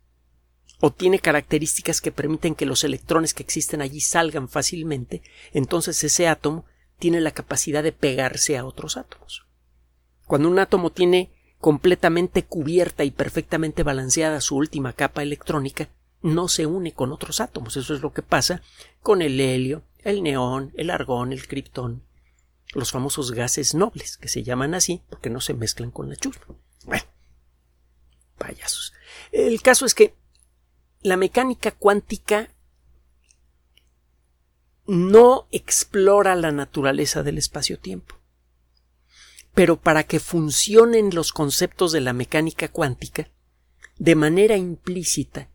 o 0.81 0.91
tiene 0.91 1.19
características 1.19 2.01
que 2.01 2.11
permiten 2.11 2.55
que 2.55 2.65
los 2.65 2.83
electrones 2.83 3.33
que 3.33 3.43
existen 3.43 3.81
allí 3.81 4.01
salgan 4.01 4.49
fácilmente, 4.49 5.21
entonces 5.53 6.03
ese 6.03 6.27
átomo 6.27 6.65
tiene 6.97 7.21
la 7.21 7.31
capacidad 7.31 7.83
de 7.83 7.91
pegarse 7.91 8.57
a 8.57 8.65
otros 8.65 8.97
átomos. 8.97 9.45
Cuando 10.25 10.49
un 10.49 10.59
átomo 10.59 10.91
tiene 10.91 11.31
completamente 11.59 12.43
cubierta 12.43 13.03
y 13.03 13.11
perfectamente 13.11 13.83
balanceada 13.83 14.41
su 14.41 14.55
última 14.55 14.93
capa 14.93 15.21
electrónica, 15.21 15.89
no 16.23 16.47
se 16.47 16.65
une 16.65 16.93
con 16.93 17.11
otros 17.11 17.39
átomos. 17.39 17.77
Eso 17.77 17.93
es 17.93 18.01
lo 18.01 18.11
que 18.13 18.23
pasa 18.23 18.61
con 19.01 19.21
el 19.21 19.39
helio, 19.39 19.83
el 19.99 20.23
neón, 20.23 20.71
el 20.75 20.89
argón, 20.89 21.31
el 21.31 21.47
criptón, 21.47 22.03
los 22.73 22.91
famosos 22.91 23.31
gases 23.31 23.75
nobles, 23.75 24.17
que 24.17 24.27
se 24.27 24.43
llaman 24.43 24.73
así 24.73 25.03
porque 25.09 25.29
no 25.29 25.41
se 25.41 25.53
mezclan 25.53 25.91
con 25.91 26.09
la 26.09 26.15
chusma. 26.15 26.55
Bueno, 26.85 27.03
payasos. 28.37 28.93
El 29.31 29.61
caso 29.61 29.85
es 29.85 29.93
que 29.93 30.15
la 31.01 31.17
mecánica 31.17 31.71
cuántica 31.71 32.49
no 34.85 35.47
explora 35.51 36.35
la 36.35 36.51
naturaleza 36.51 37.23
del 37.23 37.37
espacio-tiempo. 37.37 38.15
Pero 39.53 39.79
para 39.79 40.03
que 40.03 40.19
funcionen 40.19 41.13
los 41.13 41.33
conceptos 41.33 41.91
de 41.91 42.01
la 42.01 42.13
mecánica 42.13 42.67
cuántica, 42.67 43.29
de 43.97 44.15
manera 44.15 44.57
implícita, 44.57 45.49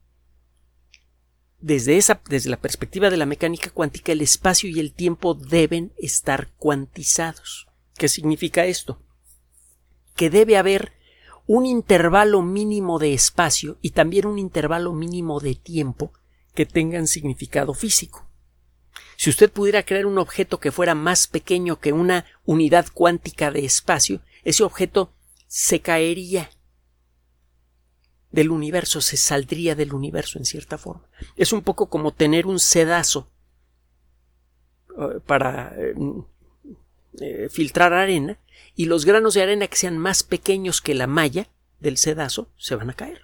desde, 1.61 1.97
esa, 1.97 2.21
desde 2.29 2.51
la 2.51 2.61
perspectiva 2.61 3.11
de 3.11 3.17
la 3.17 3.27
mecánica 3.27 3.71
cuántica, 3.71 4.13
el 4.13 4.21
espacio 4.21 4.69
y 4.69 4.79
el 4.79 4.93
tiempo 4.93 5.35
deben 5.35 5.93
estar 5.97 6.53
cuantizados. 6.59 7.67
¿Qué 7.97 8.09
significa 8.09 8.67
esto? 8.67 9.03
Que 10.15 10.29
debe 10.31 10.59
haber 10.59 10.93
un 11.47 11.65
intervalo 11.67 12.43
mínimo 12.43 12.99
de 12.99 13.15
espacio 13.15 13.79
y 13.81 13.91
también 13.91 14.27
un 14.27 14.39
intervalo 14.39 14.93
mínimo 14.93 15.41
de 15.41 15.55
tiempo 15.55 16.13
que 16.55 16.67
tengan 16.67 17.07
significado 17.07 17.75
físico. 17.75 18.27
Si 19.17 19.31
usted 19.31 19.51
pudiera 19.51 19.85
crear 19.85 20.07
un 20.07 20.19
objeto 20.19 20.59
que 20.59 20.73
fuera 20.73 20.95
más 20.95 21.27
pequeño 21.27 21.79
que 21.79 21.93
una 21.93 22.27
unidad 22.45 22.87
cuántica 22.93 23.51
de 23.51 23.65
espacio, 23.65 24.21
ese 24.45 24.65
objeto 24.65 25.13
se 25.47 25.81
caería 25.81 26.51
del 28.31 28.51
universo, 28.51 29.01
se 29.01 29.17
saldría 29.17 29.75
del 29.75 29.95
universo 29.95 30.39
en 30.39 30.45
cierta 30.45 30.77
forma. 30.77 31.09
Es 31.37 31.53
un 31.53 31.63
poco 31.63 31.89
como 31.89 32.13
tener 32.13 32.47
un 32.47 32.59
sedazo 32.59 33.31
eh, 34.91 35.21
para 35.27 35.75
eh, 37.21 37.49
filtrar 37.51 37.93
arena 37.93 38.39
y 38.75 38.87
los 38.87 39.05
granos 39.05 39.35
de 39.35 39.43
arena 39.43 39.67
que 39.67 39.77
sean 39.77 39.99
más 39.99 40.23
pequeños 40.23 40.81
que 40.81 40.95
la 40.95 41.07
malla 41.07 41.49
del 41.81 41.97
sedazo 41.97 42.51
se 42.57 42.77
van 42.77 42.91
a 42.91 42.95
caer. 42.95 43.23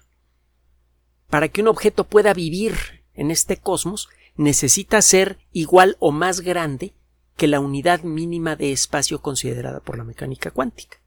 Para 1.29 1.49
que 1.49 1.61
un 1.61 1.67
objeto 1.67 2.03
pueda 2.03 2.33
vivir 2.33 3.03
en 3.13 3.31
este 3.31 3.57
cosmos, 3.57 4.09
necesita 4.35 5.01
ser 5.01 5.37
igual 5.51 5.97
o 5.99 6.11
más 6.11 6.41
grande 6.41 6.93
que 7.37 7.47
la 7.47 7.59
unidad 7.59 8.03
mínima 8.03 8.55
de 8.55 8.71
espacio 8.71 9.21
considerada 9.21 9.79
por 9.79 9.97
la 9.97 10.03
mecánica 10.03 10.51
cuántica. 10.51 10.99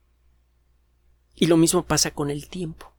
Y 1.35 1.47
lo 1.47 1.57
mismo 1.57 1.83
pasa 1.85 2.11
con 2.11 2.29
el 2.29 2.47
tiempo. 2.47 2.93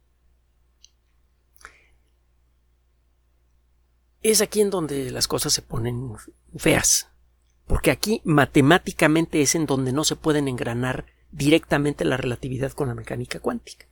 Es 4.22 4.40
aquí 4.40 4.61
en 4.61 4.70
donde 4.70 5.11
las 5.11 5.29
cosas 5.29 5.53
se 5.53 5.62
ponen 5.62 6.14
feas, 6.57 7.09
porque 7.68 7.92
aquí 7.92 8.20
matemáticamente 8.24 9.40
es 9.40 9.54
en 9.54 9.66
donde 9.66 9.92
no 9.92 10.02
se 10.02 10.16
pueden 10.16 10.48
engranar 10.48 11.07
directamente 11.31 12.04
la 12.04 12.16
relatividad 12.16 12.72
con 12.72 12.88
la 12.88 12.94
mecánica 12.94 13.38
cuántica. 13.38 13.87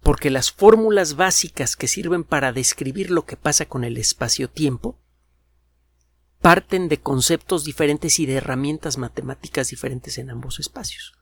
Porque 0.00 0.30
las 0.30 0.52
fórmulas 0.52 1.16
básicas 1.16 1.74
que 1.74 1.88
sirven 1.88 2.22
para 2.22 2.52
describir 2.52 3.10
lo 3.10 3.24
que 3.24 3.36
pasa 3.36 3.66
con 3.66 3.82
el 3.82 3.96
espacio-tiempo 3.96 4.96
parten 6.40 6.88
de 6.88 7.00
conceptos 7.00 7.64
diferentes 7.64 8.20
y 8.20 8.26
de 8.26 8.34
herramientas 8.34 8.96
matemáticas 8.96 9.70
diferentes 9.70 10.18
en 10.18 10.30
ambos 10.30 10.60
espacios. 10.60 11.14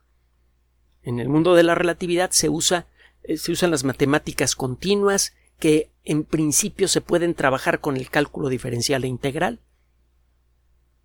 En 1.01 1.19
el 1.19 1.29
mundo 1.29 1.55
de 1.55 1.63
la 1.63 1.73
relatividad 1.73 2.29
se 2.29 2.49
usa 2.49 2.85
eh, 3.27 3.37
se 3.37 3.51
usan 3.51 3.71
las 3.71 3.83
matemáticas 3.83 4.55
continuas 4.55 5.33
que 5.59 5.91
en 6.03 6.23
principio 6.23 6.87
se 6.87 7.01
pueden 7.01 7.33
trabajar 7.33 7.81
con 7.81 7.97
el 7.97 8.09
cálculo 8.09 8.49
diferencial 8.49 9.03
e 9.03 9.07
integral, 9.07 9.59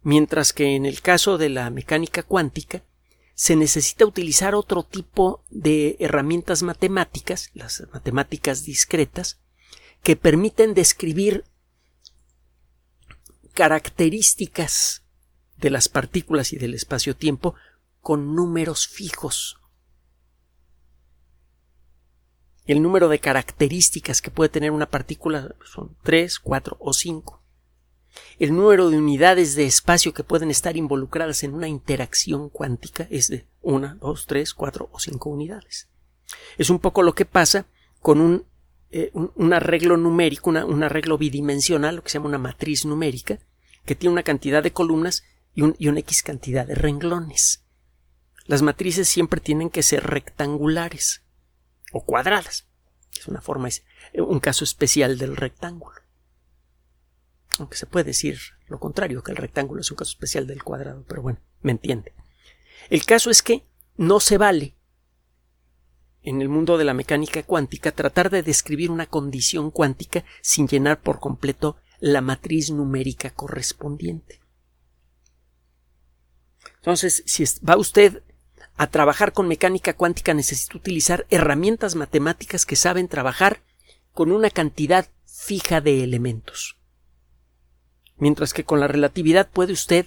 mientras 0.03 0.53
que 0.53 0.77
en 0.77 0.87
el 0.87 1.01
caso 1.01 1.39
de 1.39 1.49
la 1.49 1.71
mecánica 1.71 2.23
cuántica 2.23 2.83
se 3.35 3.57
necesita 3.57 4.05
utilizar 4.05 4.55
otro 4.55 4.83
tipo 4.83 5.45
de 5.51 5.97
herramientas 5.99 6.63
matemáticas, 6.63 7.51
las 7.55 7.83
matemáticas 7.93 8.65
discretas, 8.65 9.41
que 10.03 10.17
permiten 10.17 10.75
describir 10.75 11.45
características 13.55 15.03
de 15.57 15.71
las 15.71 15.89
partículas 15.89 16.53
y 16.53 16.57
del 16.57 16.75
espacio-tiempo 16.75 17.55
con 18.01 18.35
números 18.35 18.89
fijos. 18.89 19.59
El 22.65 22.83
número 22.83 23.09
de 23.09 23.19
características 23.19 24.23
que 24.23 24.31
puede 24.31 24.49
tener 24.49 24.71
una 24.71 24.91
partícula 24.91 25.55
son 25.65 25.97
3, 26.03 26.39
4 26.39 26.77
o 26.81 26.93
5. 26.93 27.42
El 28.39 28.55
número 28.55 28.91
de 28.91 28.99
unidades 28.99 29.55
de 29.55 29.65
espacio 29.65 30.13
que 30.13 30.25
pueden 30.25 30.51
estar 30.51 30.77
involucradas 30.77 31.43
en 31.43 31.55
una 31.55 31.69
interacción 31.69 32.49
cuántica 32.49 33.07
es 33.11 33.29
de 33.29 33.47
1, 33.63 33.97
2, 34.01 34.27
3, 34.27 34.55
4 34.55 34.91
o 34.93 34.99
5 34.99 35.31
unidades. 35.31 35.89
Es 36.59 36.71
un 36.71 36.79
poco 36.79 37.03
lo 37.03 37.15
que 37.15 37.25
pasa 37.25 37.67
con 38.01 38.21
un, 38.21 38.47
eh, 38.91 39.13
arreglo 39.53 39.97
numérico, 39.97 40.51
un 40.51 40.83
arreglo 40.83 41.19
bidimensional, 41.19 41.97
lo 41.97 42.03
que 42.03 42.11
se 42.11 42.19
llama 42.19 42.29
una 42.29 42.39
matriz 42.39 42.85
numérica, 42.85 43.39
que 43.85 43.95
tiene 43.95 44.13
una 44.13 44.23
cantidad 44.23 44.63
de 44.63 44.73
columnas 44.73 45.25
y, 45.55 45.63
un, 45.63 45.75
y 45.79 45.89
una 45.89 46.01
X 46.01 46.23
cantidad 46.23 46.67
de 46.67 46.75
renglones. 46.75 47.65
Las 48.47 48.63
matrices 48.63 49.09
siempre 49.09 49.41
tienen 49.41 49.71
que 49.71 49.83
ser 49.83 50.05
rectangulares 50.05 51.23
o 51.93 52.05
cuadradas. 52.05 52.69
Es 53.17 53.29
una 53.29 53.41
forma, 53.41 53.69
es 53.69 53.85
un 54.15 54.41
caso 54.41 54.65
especial 54.65 55.19
del 55.19 55.37
rectángulo. 55.37 56.02
Aunque 57.59 57.77
se 57.77 57.87
puede 57.87 58.07
decir 58.07 58.39
lo 58.67 58.81
contrario, 58.81 59.23
que 59.23 59.33
el 59.33 59.37
rectángulo 59.37 59.83
es 59.83 59.91
un 59.91 59.99
caso 59.99 60.13
especial 60.13 60.47
del 60.47 60.63
cuadrado, 60.63 61.05
pero 61.07 61.23
bueno, 61.23 61.39
me 61.61 61.73
entiende. 61.73 62.15
El 62.89 63.05
caso 63.05 63.31
es 63.31 63.43
que 63.43 63.67
no 63.97 64.19
se 64.19 64.39
vale 64.39 64.75
en 66.23 66.41
el 66.41 66.49
mundo 66.49 66.79
de 66.79 66.85
la 66.85 66.95
mecánica 66.95 67.43
cuántica 67.43 67.93
tratar 67.93 68.31
de 68.31 68.43
describir 68.43 68.91
una 68.91 69.07
condición 69.07 69.71
cuántica 69.71 70.25
sin 70.41 70.69
llenar 70.69 71.01
por 71.01 71.21
completo 71.21 71.77
la 72.01 72.21
matriz 72.21 72.71
numérica 72.71 73.31
correspondiente. 73.31 74.41
Entonces, 76.77 77.23
si 77.27 77.45
va 77.69 77.77
usted 77.77 78.23
a 78.77 78.87
trabajar 78.89 79.33
con 79.33 79.49
mecánica 79.49 79.95
cuántica, 79.95 80.35
necesita 80.35 80.77
utilizar 80.77 81.27
herramientas 81.31 81.95
matemáticas 81.95 82.67
que 82.67 82.77
saben 82.77 83.09
trabajar 83.09 83.63
con 84.13 84.33
una 84.33 84.51
cantidad 84.51 85.09
fija 85.27 85.81
de 85.81 86.03
elementos. 86.03 86.77
Mientras 88.23 88.53
que 88.55 88.63
con 88.63 88.79
la 88.79 88.87
relatividad 88.87 89.51
puede 89.51 89.73
usted 89.73 90.07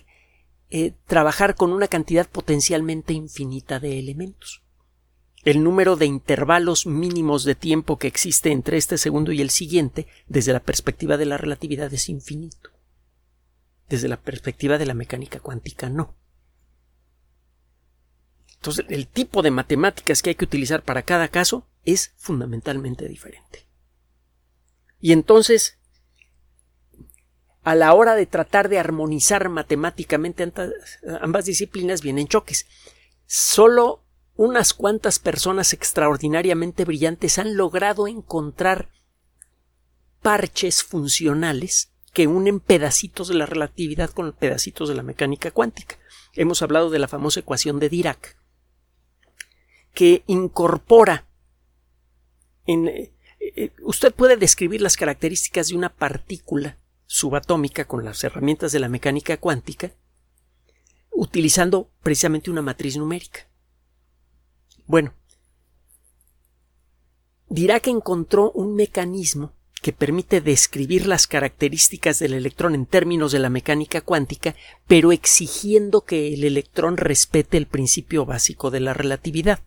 eh, 0.70 0.94
trabajar 1.06 1.56
con 1.56 1.74
una 1.74 1.90
cantidad 1.90 2.30
potencialmente 2.30 3.12
infinita 3.12 3.82
de 3.82 4.00
elementos. 4.00 4.64
El 5.44 5.62
número 5.62 5.98
de 5.98 6.06
intervalos 6.06 6.86
mínimos 6.86 7.44
de 7.44 7.56
tiempo 7.56 7.98
que 8.00 8.08
existe 8.08 8.54
entre 8.54 8.78
este 8.78 8.98
segundo 8.98 9.34
y 9.34 9.42
el 9.42 9.50
siguiente, 9.50 10.08
desde 10.28 10.54
la 10.54 10.62
perspectiva 10.62 11.18
de 11.18 11.26
la 11.26 11.38
relatividad, 11.38 11.94
es 11.94 12.08
infinito. 12.08 12.70
Desde 13.90 14.08
la 14.08 14.16
perspectiva 14.16 14.78
de 14.78 14.86
la 14.86 14.94
mecánica 14.94 15.42
cuántica, 15.42 15.90
no. 15.90 16.16
Entonces, 18.56 18.86
el 18.88 19.08
tipo 19.08 19.42
de 19.42 19.52
matemáticas 19.52 20.22
que 20.22 20.30
hay 20.30 20.36
que 20.36 20.46
utilizar 20.46 20.84
para 20.84 21.04
cada 21.04 21.28
caso 21.28 21.68
es 21.84 22.14
fundamentalmente 22.16 23.10
diferente. 23.10 23.68
Y 25.02 25.12
entonces, 25.12 25.80
a 27.66 27.74
la 27.74 27.96
hora 27.96 28.14
de 28.14 28.28
tratar 28.28 28.70
de 28.70 28.78
armonizar 28.78 29.50
matemáticamente 29.50 30.54
ambas 31.20 31.46
disciplinas 31.46 32.04
vienen 32.04 32.28
choques. 32.28 32.68
Solo 33.26 34.04
unas 34.36 34.76
cuantas 34.76 35.18
personas 35.18 35.74
extraordinariamente 35.74 36.86
brillantes 36.86 37.40
han 37.40 37.58
logrado 37.58 38.08
encontrar 38.08 38.92
parches 40.22 40.84
funcionales 40.84 41.92
que 42.14 42.28
unen 42.28 42.60
pedacitos 42.60 43.30
de 43.30 43.34
la 43.34 43.48
relatividad 43.48 44.12
con 44.12 44.32
pedacitos 44.32 44.88
de 44.88 44.96
la 44.96 45.02
mecánica 45.02 45.50
cuántica. 45.50 45.98
Hemos 46.34 46.62
hablado 46.62 46.92
de 46.92 47.00
la 47.00 47.08
famosa 47.08 47.40
ecuación 47.40 47.80
de 47.80 47.90
Dirac, 47.90 48.38
que 49.92 50.24
incorpora 50.28 51.26
en, 52.68 52.90
eh, 52.90 53.12
eh, 53.40 53.72
usted 53.82 54.14
puede 54.14 54.38
describir 54.38 54.82
las 54.82 54.98
características 54.98 55.70
de 55.70 55.76
una 55.76 55.90
partícula 55.90 56.78
subatómica 57.06 57.86
con 57.86 58.04
las 58.04 58.24
herramientas 58.24 58.72
de 58.72 58.80
la 58.80 58.90
mecánica 58.90 59.38
cuántica 59.38 59.94
utilizando 61.16 61.90
precisamente 62.04 62.52
una 62.52 62.62
matriz 62.62 62.98
numérica. 62.98 63.48
Bueno, 64.86 65.14
dirá 67.48 67.80
que 67.80 67.90
encontró 67.90 68.52
un 68.52 68.76
mecanismo 68.76 69.54
que 69.82 69.94
permite 69.94 70.42
describir 70.42 71.06
las 71.06 71.28
características 71.28 72.20
del 72.20 72.34
electrón 72.34 72.76
en 72.76 72.86
términos 72.86 73.32
de 73.32 73.40
la 73.40 73.50
mecánica 73.50 74.02
cuántica, 74.02 74.56
pero 74.88 75.12
exigiendo 75.12 76.02
que 76.02 76.34
el 76.34 76.44
electrón 76.44 76.98
respete 76.98 77.58
el 77.58 77.68
principio 77.68 78.26
básico 78.26 78.72
de 78.72 78.80
la 78.80 78.94
relatividad. 78.94 79.60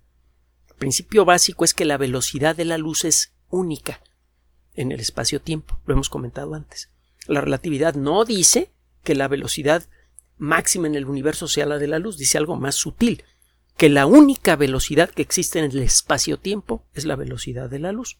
El 0.68 0.74
principio 0.74 1.24
básico 1.24 1.64
es 1.64 1.72
que 1.72 1.84
la 1.84 1.96
velocidad 1.96 2.56
de 2.56 2.64
la 2.64 2.78
luz 2.78 3.04
es 3.04 3.32
única 3.48 4.02
en 4.74 4.92
el 4.92 5.00
espacio-tiempo, 5.00 5.80
lo 5.86 5.94
hemos 5.94 6.08
comentado 6.08 6.54
antes. 6.54 6.90
La 7.28 7.42
relatividad 7.42 7.94
no 7.94 8.24
dice 8.24 8.72
que 9.04 9.14
la 9.14 9.28
velocidad 9.28 9.86
máxima 10.38 10.86
en 10.86 10.94
el 10.94 11.04
universo 11.04 11.46
sea 11.46 11.66
la 11.66 11.78
de 11.78 11.86
la 11.86 11.98
luz, 11.98 12.16
dice 12.16 12.38
algo 12.38 12.56
más 12.56 12.74
sutil, 12.74 13.22
que 13.76 13.90
la 13.90 14.06
única 14.06 14.56
velocidad 14.56 15.10
que 15.10 15.22
existe 15.22 15.58
en 15.58 15.66
el 15.66 15.82
espacio-tiempo 15.82 16.84
es 16.94 17.04
la 17.04 17.16
velocidad 17.16 17.68
de 17.68 17.80
la 17.80 17.92
luz. 17.92 18.18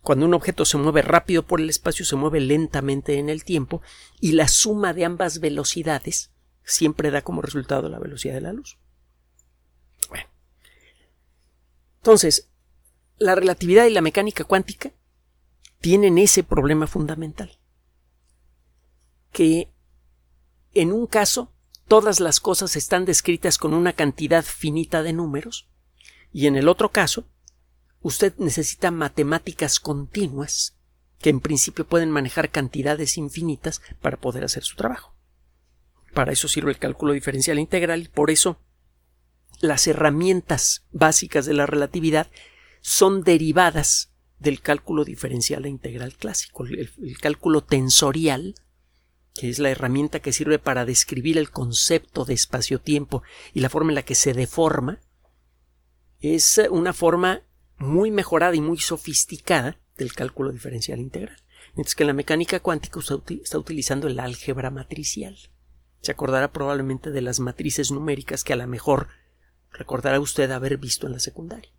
Cuando 0.00 0.24
un 0.24 0.34
objeto 0.34 0.64
se 0.64 0.78
mueve 0.78 1.02
rápido 1.02 1.46
por 1.46 1.60
el 1.60 1.68
espacio, 1.68 2.06
se 2.06 2.16
mueve 2.16 2.40
lentamente 2.40 3.18
en 3.18 3.28
el 3.28 3.44
tiempo, 3.44 3.82
y 4.18 4.32
la 4.32 4.48
suma 4.48 4.94
de 4.94 5.04
ambas 5.04 5.40
velocidades 5.40 6.30
siempre 6.64 7.10
da 7.10 7.22
como 7.22 7.42
resultado 7.42 7.90
la 7.90 7.98
velocidad 7.98 8.34
de 8.34 8.40
la 8.40 8.52
luz. 8.54 8.78
Bueno. 10.08 10.26
Entonces, 11.98 12.48
la 13.18 13.34
relatividad 13.34 13.84
y 13.84 13.90
la 13.90 14.00
mecánica 14.00 14.44
cuántica 14.44 14.92
tienen 15.80 16.16
ese 16.16 16.42
problema 16.42 16.86
fundamental. 16.86 17.58
Que 19.34 19.68
en 20.74 20.92
un 20.92 21.08
caso 21.08 21.52
todas 21.88 22.20
las 22.20 22.38
cosas 22.38 22.76
están 22.76 23.04
descritas 23.04 23.58
con 23.58 23.74
una 23.74 23.92
cantidad 23.92 24.44
finita 24.44 25.02
de 25.02 25.12
números 25.12 25.68
y 26.32 26.46
en 26.46 26.54
el 26.54 26.68
otro 26.68 26.92
caso 26.92 27.26
usted 28.00 28.32
necesita 28.38 28.92
matemáticas 28.92 29.80
continuas 29.80 30.76
que 31.18 31.30
en 31.30 31.40
principio 31.40 31.84
pueden 31.84 32.12
manejar 32.12 32.50
cantidades 32.50 33.18
infinitas 33.18 33.82
para 34.00 34.18
poder 34.18 34.44
hacer 34.44 34.62
su 34.62 34.76
trabajo. 34.76 35.16
Para 36.12 36.30
eso 36.30 36.46
sirve 36.46 36.70
el 36.70 36.78
cálculo 36.78 37.12
diferencial 37.12 37.58
integral 37.58 38.02
y 38.02 38.08
por 38.08 38.30
eso 38.30 38.60
las 39.60 39.88
herramientas 39.88 40.86
básicas 40.92 41.44
de 41.44 41.54
la 41.54 41.66
relatividad 41.66 42.30
son 42.82 43.24
derivadas 43.24 44.12
del 44.38 44.60
cálculo 44.60 45.04
diferencial 45.04 45.64
e 45.64 45.70
integral 45.70 46.14
clásico. 46.14 46.66
El, 46.66 46.92
el 47.02 47.18
cálculo 47.18 47.64
tensorial 47.64 48.54
que 49.34 49.50
es 49.50 49.58
la 49.58 49.70
herramienta 49.70 50.20
que 50.20 50.32
sirve 50.32 50.60
para 50.60 50.84
describir 50.84 51.38
el 51.38 51.50
concepto 51.50 52.24
de 52.24 52.34
espacio-tiempo 52.34 53.22
y 53.52 53.60
la 53.60 53.68
forma 53.68 53.90
en 53.90 53.96
la 53.96 54.04
que 54.04 54.14
se 54.14 54.32
deforma, 54.32 55.00
es 56.20 56.60
una 56.70 56.92
forma 56.92 57.42
muy 57.76 58.10
mejorada 58.12 58.54
y 58.54 58.60
muy 58.60 58.78
sofisticada 58.78 59.76
del 59.96 60.14
cálculo 60.14 60.52
diferencial 60.52 61.00
integral. 61.00 61.36
Mientras 61.74 61.96
que 61.96 62.04
en 62.04 62.08
la 62.08 62.12
mecánica 62.12 62.60
cuántica 62.60 63.00
está 63.00 63.58
utilizando 63.58 64.06
el 64.06 64.20
álgebra 64.20 64.70
matricial. 64.70 65.36
Se 66.00 66.12
acordará 66.12 66.52
probablemente 66.52 67.10
de 67.10 67.20
las 67.20 67.40
matrices 67.40 67.90
numéricas 67.90 68.44
que 68.44 68.52
a 68.52 68.56
lo 68.56 68.66
mejor 68.68 69.08
recordará 69.72 70.20
usted 70.20 70.50
haber 70.52 70.76
visto 70.78 71.06
en 71.06 71.14
la 71.14 71.18
secundaria. 71.18 71.70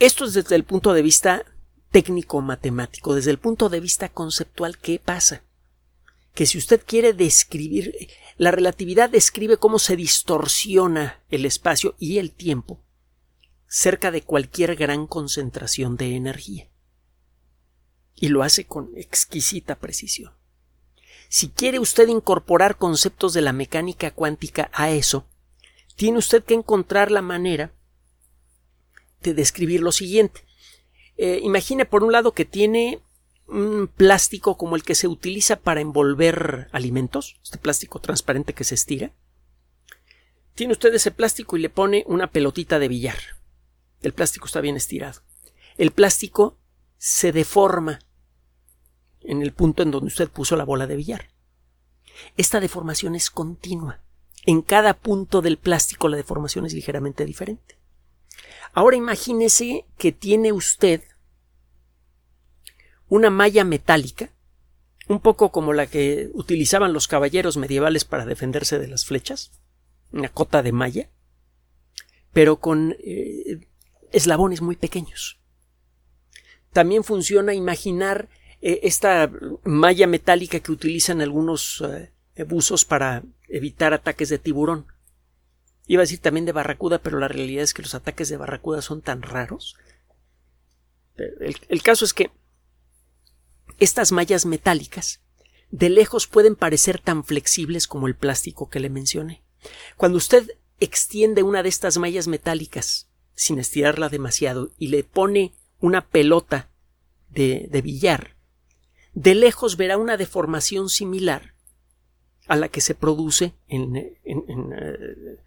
Esto 0.00 0.24
es 0.24 0.34
desde 0.34 0.56
el 0.56 0.64
punto 0.64 0.92
de 0.92 1.02
vista 1.02 1.44
técnico-matemático, 1.90 3.14
desde 3.14 3.30
el 3.30 3.38
punto 3.38 3.68
de 3.68 3.80
vista 3.80 4.08
conceptual, 4.08 4.78
¿qué 4.78 4.98
pasa? 4.98 5.42
Que 6.34 6.46
si 6.46 6.58
usted 6.58 6.82
quiere 6.84 7.12
describir, 7.12 8.08
la 8.36 8.50
relatividad 8.50 9.10
describe 9.10 9.56
cómo 9.56 9.78
se 9.78 9.96
distorsiona 9.96 11.20
el 11.30 11.44
espacio 11.44 11.94
y 11.98 12.18
el 12.18 12.30
tiempo 12.30 12.80
cerca 13.68 14.10
de 14.10 14.22
cualquier 14.22 14.76
gran 14.76 15.06
concentración 15.06 15.96
de 15.96 16.16
energía. 16.16 16.68
Y 18.14 18.28
lo 18.28 18.42
hace 18.42 18.64
con 18.64 18.90
exquisita 18.96 19.76
precisión. 19.76 20.32
Si 21.28 21.50
quiere 21.50 21.78
usted 21.78 22.08
incorporar 22.08 22.78
conceptos 22.78 23.34
de 23.34 23.42
la 23.42 23.52
mecánica 23.52 24.10
cuántica 24.10 24.70
a 24.72 24.90
eso, 24.90 25.26
tiene 25.94 26.18
usted 26.18 26.42
que 26.42 26.54
encontrar 26.54 27.10
la 27.10 27.22
manera 27.22 27.72
de 29.22 29.34
describir 29.34 29.82
lo 29.82 29.92
siguiente. 29.92 30.47
Eh, 31.18 31.40
imagine 31.42 31.84
por 31.84 32.04
un 32.04 32.12
lado 32.12 32.32
que 32.32 32.44
tiene 32.44 33.02
un 33.48 33.88
plástico 33.88 34.56
como 34.56 34.76
el 34.76 34.84
que 34.84 34.94
se 34.94 35.08
utiliza 35.08 35.56
para 35.56 35.80
envolver 35.80 36.68
alimentos, 36.70 37.40
este 37.42 37.58
plástico 37.58 38.00
transparente 38.00 38.54
que 38.54 38.64
se 38.64 38.76
estira. 38.76 39.12
Tiene 40.54 40.72
usted 40.72 40.94
ese 40.94 41.10
plástico 41.10 41.56
y 41.56 41.60
le 41.60 41.70
pone 41.70 42.04
una 42.06 42.30
pelotita 42.30 42.78
de 42.78 42.88
billar. 42.88 43.18
El 44.00 44.12
plástico 44.12 44.46
está 44.46 44.60
bien 44.60 44.76
estirado. 44.76 45.22
El 45.76 45.90
plástico 45.90 46.56
se 46.98 47.32
deforma 47.32 48.00
en 49.20 49.42
el 49.42 49.52
punto 49.52 49.82
en 49.82 49.90
donde 49.90 50.08
usted 50.08 50.28
puso 50.28 50.56
la 50.56 50.64
bola 50.64 50.86
de 50.86 50.96
billar. 50.96 51.30
Esta 52.36 52.60
deformación 52.60 53.14
es 53.14 53.30
continua. 53.30 54.00
En 54.46 54.62
cada 54.62 54.94
punto 54.94 55.42
del 55.42 55.58
plástico 55.58 56.08
la 56.08 56.16
deformación 56.16 56.66
es 56.66 56.74
ligeramente 56.74 57.24
diferente. 57.24 57.77
Ahora 58.72 58.96
imagínese 58.96 59.86
que 59.96 60.12
tiene 60.12 60.52
usted 60.52 61.02
una 63.08 63.30
malla 63.30 63.64
metálica, 63.64 64.30
un 65.08 65.20
poco 65.20 65.50
como 65.50 65.72
la 65.72 65.86
que 65.86 66.30
utilizaban 66.34 66.92
los 66.92 67.08
caballeros 67.08 67.56
medievales 67.56 68.04
para 68.04 68.26
defenderse 68.26 68.78
de 68.78 68.88
las 68.88 69.06
flechas, 69.06 69.52
una 70.12 70.28
cota 70.28 70.62
de 70.62 70.72
malla, 70.72 71.10
pero 72.32 72.56
con 72.56 72.96
eh, 73.00 73.66
eslabones 74.12 74.60
muy 74.60 74.76
pequeños. 74.76 75.40
También 76.72 77.04
funciona 77.04 77.54
imaginar 77.54 78.28
eh, 78.60 78.80
esta 78.82 79.30
malla 79.64 80.06
metálica 80.06 80.60
que 80.60 80.72
utilizan 80.72 81.20
algunos 81.20 81.82
eh, 81.86 82.12
buzos 82.44 82.84
para 82.84 83.22
evitar 83.48 83.94
ataques 83.94 84.28
de 84.28 84.38
tiburón. 84.38 84.86
Iba 85.88 86.02
a 86.02 86.04
decir 86.04 86.20
también 86.20 86.44
de 86.44 86.52
barracuda, 86.52 86.98
pero 86.98 87.18
la 87.18 87.28
realidad 87.28 87.64
es 87.64 87.72
que 87.72 87.82
los 87.82 87.94
ataques 87.94 88.28
de 88.28 88.36
barracuda 88.36 88.82
son 88.82 89.00
tan 89.00 89.22
raros. 89.22 89.74
El, 91.16 91.82
caso 91.82 92.04
es 92.04 92.12
que 92.12 92.30
estas 93.80 94.12
mallas 94.12 94.44
metálicas 94.46 95.20
de 95.70 95.88
lejos 95.88 96.26
pueden 96.26 96.56
parecer 96.56 97.00
tan 97.00 97.24
flexibles 97.24 97.88
como 97.88 98.06
el 98.06 98.14
plástico 98.14 98.68
que 98.68 98.80
le 98.80 98.90
mencioné. 98.90 99.42
Cuando 99.96 100.18
usted 100.18 100.58
extiende 100.78 101.42
una 101.42 101.62
de 101.62 101.70
estas 101.70 101.96
mallas 101.96 102.28
metálicas 102.28 103.08
sin 103.34 103.58
estirarla 103.58 104.10
demasiado 104.10 104.70
y 104.78 104.88
le 104.88 105.04
pone 105.04 105.54
una 105.80 106.06
pelota 106.06 106.70
de, 107.30 107.80
billar, 107.82 108.36
de 109.14 109.34
lejos 109.34 109.78
verá 109.78 109.96
una 109.96 110.18
deformación 110.18 110.90
similar 110.90 111.54
a 112.46 112.56
la 112.56 112.68
que 112.68 112.82
se 112.82 112.94
produce 112.94 113.54
en, 113.68 113.96
en, 114.24 114.72
eh, 114.72 115.38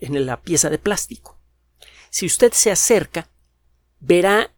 en 0.00 0.26
la 0.26 0.42
pieza 0.42 0.70
de 0.70 0.78
plástico. 0.78 1.38
Si 2.10 2.26
usted 2.26 2.52
se 2.52 2.70
acerca, 2.70 3.30
verá 4.00 4.54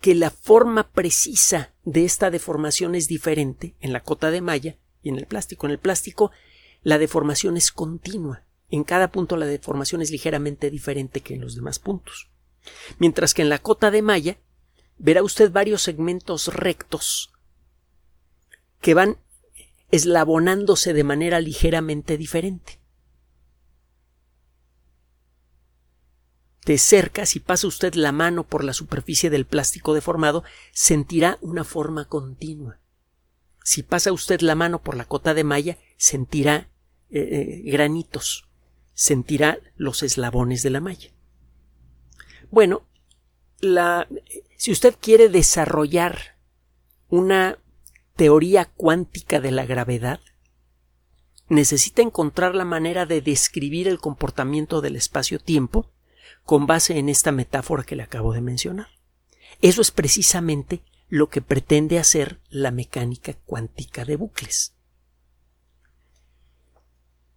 que 0.00 0.14
la 0.14 0.30
forma 0.30 0.90
precisa 0.90 1.74
de 1.84 2.04
esta 2.04 2.30
deformación 2.30 2.94
es 2.94 3.08
diferente 3.08 3.74
en 3.80 3.92
la 3.92 4.02
cota 4.02 4.30
de 4.30 4.40
malla 4.40 4.76
y 5.02 5.08
en 5.08 5.18
el 5.18 5.26
plástico. 5.26 5.66
En 5.66 5.72
el 5.72 5.78
plástico 5.78 6.30
la 6.82 6.98
deformación 6.98 7.56
es 7.56 7.72
continua. 7.72 8.44
En 8.70 8.84
cada 8.84 9.10
punto 9.10 9.36
la 9.36 9.46
deformación 9.46 10.02
es 10.02 10.10
ligeramente 10.10 10.70
diferente 10.70 11.20
que 11.20 11.34
en 11.34 11.40
los 11.40 11.54
demás 11.54 11.78
puntos. 11.78 12.30
Mientras 12.98 13.34
que 13.34 13.42
en 13.42 13.48
la 13.48 13.58
cota 13.58 13.90
de 13.90 14.02
malla 14.02 14.38
verá 14.98 15.22
usted 15.22 15.50
varios 15.50 15.82
segmentos 15.82 16.48
rectos 16.54 17.32
que 18.80 18.94
van 18.94 19.18
eslabonándose 19.90 20.92
de 20.92 21.04
manera 21.04 21.40
ligeramente 21.40 22.16
diferente. 22.18 22.77
De 26.68 26.76
cerca, 26.76 27.24
si 27.24 27.40
pasa 27.40 27.66
usted 27.66 27.94
la 27.94 28.12
mano 28.12 28.46
por 28.46 28.62
la 28.62 28.74
superficie 28.74 29.30
del 29.30 29.46
plástico 29.46 29.94
deformado, 29.94 30.44
sentirá 30.70 31.38
una 31.40 31.64
forma 31.64 32.04
continua. 32.04 32.78
Si 33.64 33.82
pasa 33.82 34.12
usted 34.12 34.42
la 34.42 34.54
mano 34.54 34.82
por 34.82 34.94
la 34.94 35.06
cota 35.06 35.32
de 35.32 35.44
malla, 35.44 35.78
sentirá 35.96 36.68
eh, 37.08 37.20
eh, 37.20 37.70
granitos, 37.70 38.50
sentirá 38.92 39.60
los 39.76 40.02
eslabones 40.02 40.62
de 40.62 40.68
la 40.68 40.82
malla. 40.82 41.08
Bueno, 42.50 42.82
la, 43.60 44.06
si 44.58 44.70
usted 44.70 44.94
quiere 45.00 45.30
desarrollar 45.30 46.36
una 47.08 47.56
teoría 48.14 48.66
cuántica 48.66 49.40
de 49.40 49.52
la 49.52 49.64
gravedad, 49.64 50.20
necesita 51.48 52.02
encontrar 52.02 52.54
la 52.54 52.66
manera 52.66 53.06
de 53.06 53.22
describir 53.22 53.88
el 53.88 54.00
comportamiento 54.00 54.82
del 54.82 54.96
espacio-tiempo 54.96 55.90
con 56.48 56.66
base 56.66 56.96
en 56.96 57.10
esta 57.10 57.30
metáfora 57.30 57.82
que 57.82 57.94
le 57.94 58.02
acabo 58.02 58.32
de 58.32 58.40
mencionar. 58.40 58.88
Eso 59.60 59.82
es 59.82 59.90
precisamente 59.90 60.80
lo 61.10 61.28
que 61.28 61.42
pretende 61.42 61.98
hacer 61.98 62.40
la 62.48 62.70
mecánica 62.70 63.34
cuántica 63.44 64.06
de 64.06 64.16
bucles. 64.16 64.72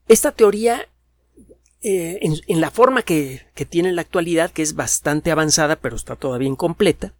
Esta 0.08 0.32
teoría, 0.32 0.88
eh, 1.82 2.19
en, 2.21 2.62
la 2.62 2.71
forma 2.71 3.02
que, 3.02 3.47
tiene 3.69 3.89
en 3.89 3.97
la 3.97 4.02
actualidad, 4.02 4.52
que 4.52 4.62
es 4.62 4.76
bastante 4.76 5.30
avanzada, 5.30 5.76
pero 5.76 5.97
está 5.97 6.15
todavía 6.15 6.47
incompleta, 6.47 7.13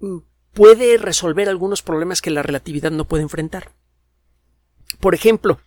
mm, 0.00 0.18
puede 0.54 0.98
resolver 0.98 1.48
algunos 1.48 1.82
problemas 1.82 2.20
que 2.20 2.32
la 2.32 2.42
relatividad 2.42 2.90
no 2.90 3.04
puede 3.04 3.22
enfrentar. 3.22 3.70
Por 4.98 5.14
ejemplo, 5.14 5.60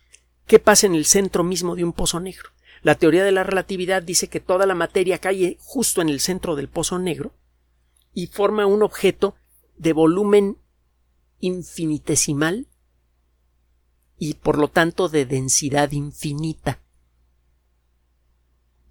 ¿qué 0.46 0.58
pasa 0.58 0.86
en 0.86 0.94
el 0.94 1.06
centro 1.06 1.44
mismo 1.44 1.76
de 1.76 1.84
un 1.84 1.94
pozo 1.94 2.20
negro? 2.20 2.50
La 2.82 2.94
teoría 2.94 3.24
de 3.24 3.32
la 3.32 3.44
relatividad 3.44 4.02
dice 4.02 4.28
que 4.28 4.40
toda 4.40 4.66
la 4.66 4.74
materia 4.74 5.18
cae 5.18 5.56
justo 5.60 6.00
en 6.00 6.08
el 6.08 6.20
centro 6.20 6.56
del 6.56 6.68
pozo 6.68 6.98
negro 6.98 7.32
y 8.12 8.28
forma 8.28 8.66
un 8.66 8.82
objeto 8.82 9.34
de 9.76 9.92
volumen 9.92 10.58
infinitesimal 11.40 12.66
y 14.16 14.34
por 14.34 14.58
lo 14.58 14.68
tanto 14.68 15.08
de 15.08 15.26
densidad 15.26 15.92
infinita. 15.92 16.80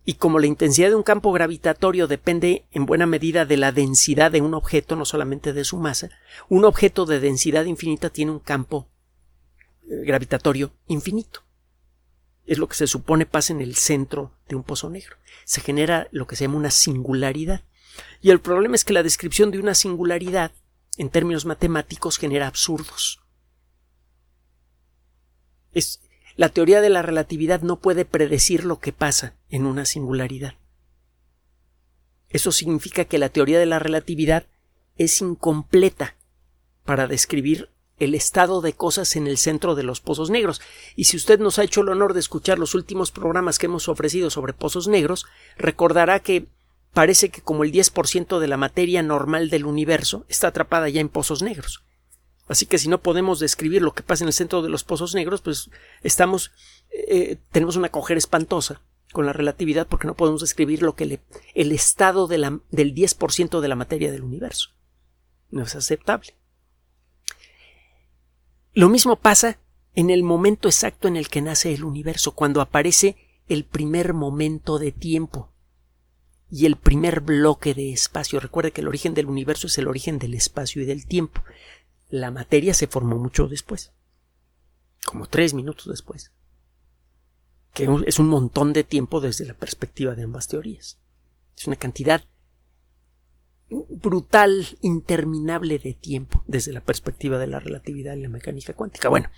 Y 0.06 0.14
como 0.14 0.40
la 0.40 0.48
intensidad 0.48 0.88
de 0.90 0.96
un 0.96 1.04
campo 1.04 1.34
gravitatorio 1.34 2.08
depende 2.08 2.66
en 2.72 2.86
buena 2.86 3.06
medida 3.06 3.46
de 3.46 3.58
la 3.58 3.74
densidad 3.74 4.32
de 4.32 4.40
un 4.40 4.54
objeto, 4.54 4.96
no 4.96 5.04
solamente 5.04 5.52
de 5.52 5.66
su 5.66 5.78
masa, 5.78 6.10
un 6.48 6.64
objeto 6.64 7.06
de 7.06 7.20
densidad 7.20 7.66
infinita 7.66 8.10
tiene 8.10 8.32
un 8.32 8.40
campo 8.40 8.88
eh, 9.84 10.06
gravitatorio 10.06 10.72
infinito 10.88 11.47
es 12.48 12.58
lo 12.58 12.68
que 12.68 12.76
se 12.76 12.88
supone 12.88 13.26
pasa 13.26 13.54
en 13.54 13.62
el 13.62 13.76
centro 13.76 14.32
de 14.48 14.56
un 14.56 14.64
pozo 14.64 14.90
negro. 14.90 15.18
Se 15.44 15.62
genera 15.62 16.08
lo 16.12 16.26
que 16.26 16.38
se 16.38 16.46
llama 16.46 16.58
una 16.58 16.72
singularidad. 16.72 17.64
Y 18.22 18.32
el 18.32 18.40
problema 18.40 18.76
es 18.76 18.86
que 18.86 18.94
la 18.94 19.04
descripción 19.04 19.52
de 19.52 19.60
una 19.60 19.76
singularidad, 19.76 20.54
en 20.98 21.10
términos 21.10 21.46
matemáticos, 21.46 22.18
genera 22.18 22.48
absurdos. 22.48 23.22
Es, 25.74 26.00
la 26.38 26.50
teoría 26.50 26.80
de 26.80 26.90
la 26.90 27.02
relatividad 27.02 27.62
no 27.62 27.80
puede 27.80 28.06
predecir 28.06 28.64
lo 28.64 28.80
que 28.80 28.94
pasa 28.94 29.36
en 29.50 29.66
una 29.66 29.86
singularidad. 29.86 30.56
Eso 32.30 32.54
significa 32.54 33.06
que 33.06 33.18
la 33.18 33.30
teoría 33.30 33.60
de 33.60 33.66
la 33.66 33.80
relatividad 33.80 34.48
es 34.96 35.22
incompleta 35.22 36.16
para 36.86 37.08
describir 37.08 37.70
el 38.00 38.16
estado 38.16 38.62
de 38.62 38.74
cosas 38.74 39.16
en 39.16 39.28
el 39.28 39.38
centro 39.38 39.76
de 39.76 39.84
los 39.84 40.02
pozos 40.02 40.30
negros. 40.30 40.62
Y 40.96 41.06
si 41.06 41.18
usted 41.18 41.40
nos 41.40 41.60
ha 41.60 41.64
hecho 41.64 41.82
el 41.82 41.90
honor 41.90 42.14
de 42.14 42.20
escuchar 42.20 42.60
los 42.60 42.76
últimos 42.76 43.12
programas 43.12 43.60
que 43.60 43.66
hemos 43.66 43.88
ofrecido 43.90 44.30
sobre 44.30 44.54
pozos 44.54 44.88
negros, 44.88 45.26
recordará 45.58 46.20
que 46.20 46.48
parece 46.94 47.30
que 47.30 47.42
como 47.42 47.64
el 47.64 47.72
10% 47.72 48.40
de 48.40 48.48
la 48.48 48.58
materia 48.58 49.04
normal 49.04 49.50
del 49.50 49.66
universo 49.66 50.26
está 50.30 50.48
atrapada 50.48 50.90
ya 50.90 51.02
en 51.02 51.10
pozos 51.10 51.42
negros. 51.42 51.84
Así 52.48 52.66
que 52.66 52.78
si 52.78 52.88
no 52.88 53.02
podemos 53.02 53.40
describir 53.40 53.82
lo 53.82 53.94
que 53.94 54.04
pasa 54.04 54.24
en 54.24 54.30
el 54.30 54.34
centro 54.34 54.62
de 54.62 54.70
los 54.70 54.84
pozos 54.84 55.14
negros, 55.14 55.42
pues 55.42 55.70
estamos 56.02 56.52
eh, 56.92 57.38
tenemos 57.52 57.76
una 57.76 57.90
cojera 57.90 58.18
espantosa 58.18 58.82
con 59.12 59.26
la 59.26 59.34
relatividad 59.34 59.88
porque 59.88 60.08
no 60.08 60.16
podemos 60.16 60.42
describir 60.42 60.82
lo 60.82 60.96
que 60.96 61.06
le, 61.06 61.20
el 61.54 61.72
estado 61.72 62.28
de 62.28 62.38
la, 62.38 62.60
del 62.72 62.94
10% 62.94 63.60
de 63.60 63.68
la 63.68 63.76
materia 63.76 64.12
del 64.12 64.24
universo. 64.24 64.70
No 65.50 65.64
es 65.64 65.76
aceptable. 65.76 66.37
Lo 68.78 68.90
mismo 68.90 69.16
pasa 69.16 69.58
en 69.96 70.12
el 70.12 70.22
momento 70.22 70.68
exacto 70.68 71.08
en 71.08 71.16
el 71.16 71.30
que 71.30 71.42
nace 71.42 71.74
el 71.74 71.84
universo, 71.84 72.36
cuando 72.36 72.62
aparece 72.62 73.16
el 73.48 73.66
primer 73.66 74.14
momento 74.14 74.78
de 74.78 74.92
tiempo 74.92 75.52
y 76.52 76.68
el 76.68 76.76
primer 76.76 77.22
bloque 77.22 77.74
de 77.74 77.92
espacio. 77.92 78.40
Recuerde 78.40 78.72
que 78.72 78.82
el 78.82 78.88
origen 78.88 79.16
del 79.16 79.26
universo 79.26 79.66
es 79.66 79.80
el 79.80 79.88
origen 79.88 80.20
del 80.20 80.36
espacio 80.36 80.84
y 80.84 80.86
del 80.86 81.08
tiempo. 81.08 81.42
La 82.10 82.30
materia 82.30 82.76
se 82.76 82.86
formó 82.86 83.18
mucho 83.18 83.48
después, 83.48 83.94
como 85.08 85.26
tres 85.26 85.56
minutos 85.56 85.88
después, 85.88 86.32
que 87.74 87.90
es 88.06 88.20
un 88.20 88.28
montón 88.28 88.74
de 88.74 88.84
tiempo 88.84 89.22
desde 89.22 89.48
la 89.48 89.56
perspectiva 89.56 90.14
de 90.14 90.22
ambas 90.22 90.48
teorías. 90.48 91.00
Es 91.58 91.66
una 91.66 91.78
cantidad 91.78 92.24
brutal, 93.70 94.66
interminable 94.82 95.80
de 95.80 95.94
tiempo 95.94 96.44
desde 96.48 96.72
la 96.72 96.82
perspectiva 96.82 97.38
de 97.38 97.48
la 97.48 97.60
relatividad 97.60 98.16
y 98.16 98.22
la 98.22 98.30
mecánica 98.30 98.74
cuántica. 98.74 99.10
Bueno, 99.10 99.30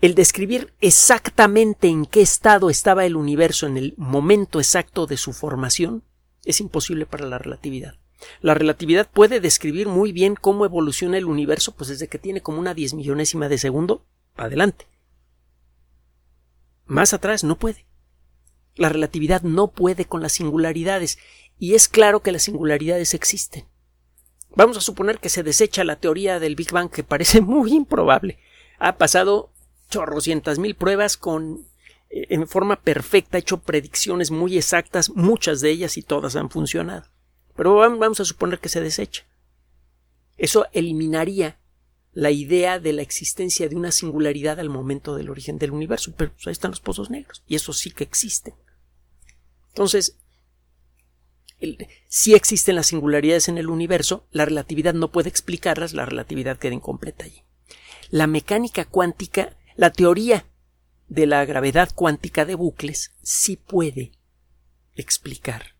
el 0.00 0.14
describir 0.14 0.72
exactamente 0.80 1.88
en 1.88 2.06
qué 2.06 2.22
estado 2.22 2.70
estaba 2.70 3.04
el 3.04 3.16
universo 3.16 3.66
en 3.66 3.76
el 3.76 3.94
momento 3.96 4.58
exacto 4.58 5.06
de 5.06 5.16
su 5.16 5.32
formación 5.32 6.04
es 6.44 6.60
imposible 6.60 7.06
para 7.06 7.26
la 7.26 7.38
relatividad. 7.38 7.94
La 8.40 8.54
relatividad 8.54 9.10
puede 9.10 9.40
describir 9.40 9.88
muy 9.88 10.12
bien 10.12 10.34
cómo 10.34 10.64
evoluciona 10.64 11.18
el 11.18 11.26
universo, 11.26 11.74
pues 11.74 11.88
desde 11.88 12.08
que 12.08 12.18
tiene 12.18 12.40
como 12.40 12.58
una 12.58 12.74
diez 12.74 12.94
millonésima 12.94 13.48
de 13.48 13.58
segundo 13.58 14.04
adelante. 14.36 14.86
Más 16.86 17.14
atrás 17.14 17.44
no 17.44 17.56
puede. 17.58 17.86
La 18.74 18.88
relatividad 18.88 19.42
no 19.42 19.68
puede 19.68 20.04
con 20.04 20.22
las 20.22 20.32
singularidades, 20.32 21.18
y 21.58 21.74
es 21.74 21.88
claro 21.88 22.20
que 22.20 22.32
las 22.32 22.42
singularidades 22.42 23.14
existen. 23.14 23.66
Vamos 24.54 24.76
a 24.76 24.80
suponer 24.80 25.18
que 25.18 25.28
se 25.28 25.42
desecha 25.42 25.84
la 25.84 25.96
teoría 25.96 26.38
del 26.38 26.56
Big 26.56 26.72
Bang, 26.72 26.90
que 26.90 27.04
parece 27.04 27.40
muy 27.42 27.72
improbable. 27.72 28.38
Ha 28.78 28.96
pasado 28.96 29.52
chorrocientas 29.88 30.58
mil 30.58 30.74
pruebas 30.74 31.16
con 31.16 31.66
eh, 32.10 32.26
en 32.30 32.46
forma 32.46 32.76
perfecta, 32.76 33.36
ha 33.36 33.40
hecho 33.40 33.58
predicciones 33.58 34.30
muy 34.30 34.56
exactas, 34.56 35.10
muchas 35.10 35.60
de 35.60 35.70
ellas 35.70 35.96
y 35.96 36.02
todas 36.02 36.36
han 36.36 36.50
funcionado. 36.50 37.04
Pero 37.56 37.74
vamos 37.76 38.20
a 38.20 38.24
suponer 38.24 38.58
que 38.58 38.68
se 38.68 38.80
desecha. 38.80 39.24
Eso 40.36 40.66
eliminaría 40.72 41.58
la 42.12 42.30
idea 42.30 42.78
de 42.78 42.92
la 42.92 43.02
existencia 43.02 43.68
de 43.68 43.76
una 43.76 43.90
singularidad 43.90 44.60
al 44.60 44.68
momento 44.68 45.16
del 45.16 45.30
origen 45.30 45.58
del 45.58 45.72
universo. 45.72 46.14
Pero 46.16 46.32
pues, 46.32 46.46
ahí 46.46 46.52
están 46.52 46.70
los 46.70 46.80
pozos 46.80 47.10
negros. 47.10 47.42
Y 47.46 47.54
eso 47.54 47.72
sí 47.72 47.90
que 47.90 48.04
existen. 48.04 48.54
Entonces, 49.68 50.18
si 52.08 52.34
existen 52.34 52.74
las 52.76 52.88
singularidades 52.88 53.48
en 53.48 53.56
el 53.56 53.68
universo, 53.68 54.26
la 54.30 54.44
relatividad 54.44 54.94
no 54.94 55.10
puede 55.10 55.28
explicarlas, 55.28 55.94
la 55.94 56.04
relatividad 56.04 56.58
queda 56.58 56.74
incompleta 56.74 57.24
allí. 57.24 57.42
La 58.10 58.26
mecánica 58.26 58.84
cuántica, 58.84 59.56
la 59.76 59.90
teoría 59.90 60.44
de 61.08 61.26
la 61.26 61.44
gravedad 61.44 61.90
cuántica 61.94 62.44
de 62.44 62.56
bucles, 62.56 63.12
sí 63.22 63.56
puede 63.56 64.12
explicar 64.94 65.74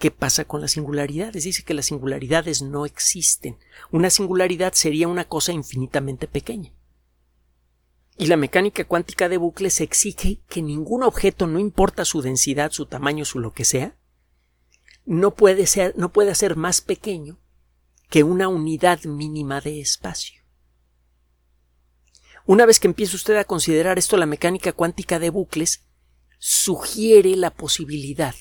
qué 0.00 0.10
pasa 0.10 0.46
con 0.46 0.62
las 0.62 0.72
singularidades. 0.72 1.44
Dice 1.44 1.62
que 1.62 1.74
las 1.74 1.86
singularidades 1.86 2.62
no 2.62 2.86
existen. 2.86 3.58
Una 3.92 4.08
singularidad 4.08 4.72
sería 4.72 5.06
una 5.06 5.26
cosa 5.26 5.52
infinitamente 5.52 6.26
pequeña. 6.26 6.72
Y 8.16 8.26
la 8.26 8.38
mecánica 8.38 8.84
cuántica 8.84 9.28
de 9.28 9.36
bucles 9.36 9.80
exige 9.80 10.40
que 10.48 10.62
ningún 10.62 11.02
objeto, 11.02 11.46
no 11.46 11.58
importa 11.58 12.06
su 12.06 12.22
densidad, 12.22 12.70
su 12.70 12.86
tamaño, 12.86 13.26
su 13.26 13.40
lo 13.40 13.52
que 13.52 13.66
sea, 13.66 13.94
no 15.04 15.34
puede 15.34 15.66
ser, 15.66 15.94
no 15.98 16.10
puede 16.10 16.34
ser 16.34 16.56
más 16.56 16.80
pequeño 16.80 17.38
que 18.08 18.22
una 18.22 18.48
unidad 18.48 19.04
mínima 19.04 19.60
de 19.60 19.80
espacio. 19.80 20.40
Una 22.46 22.64
vez 22.64 22.80
que 22.80 22.88
empiece 22.88 23.16
usted 23.16 23.36
a 23.36 23.44
considerar 23.44 23.98
esto, 23.98 24.16
la 24.16 24.26
mecánica 24.26 24.72
cuántica 24.72 25.18
de 25.18 25.28
bucles 25.28 25.84
sugiere 26.38 27.36
la 27.36 27.50
posibilidad 27.50 28.34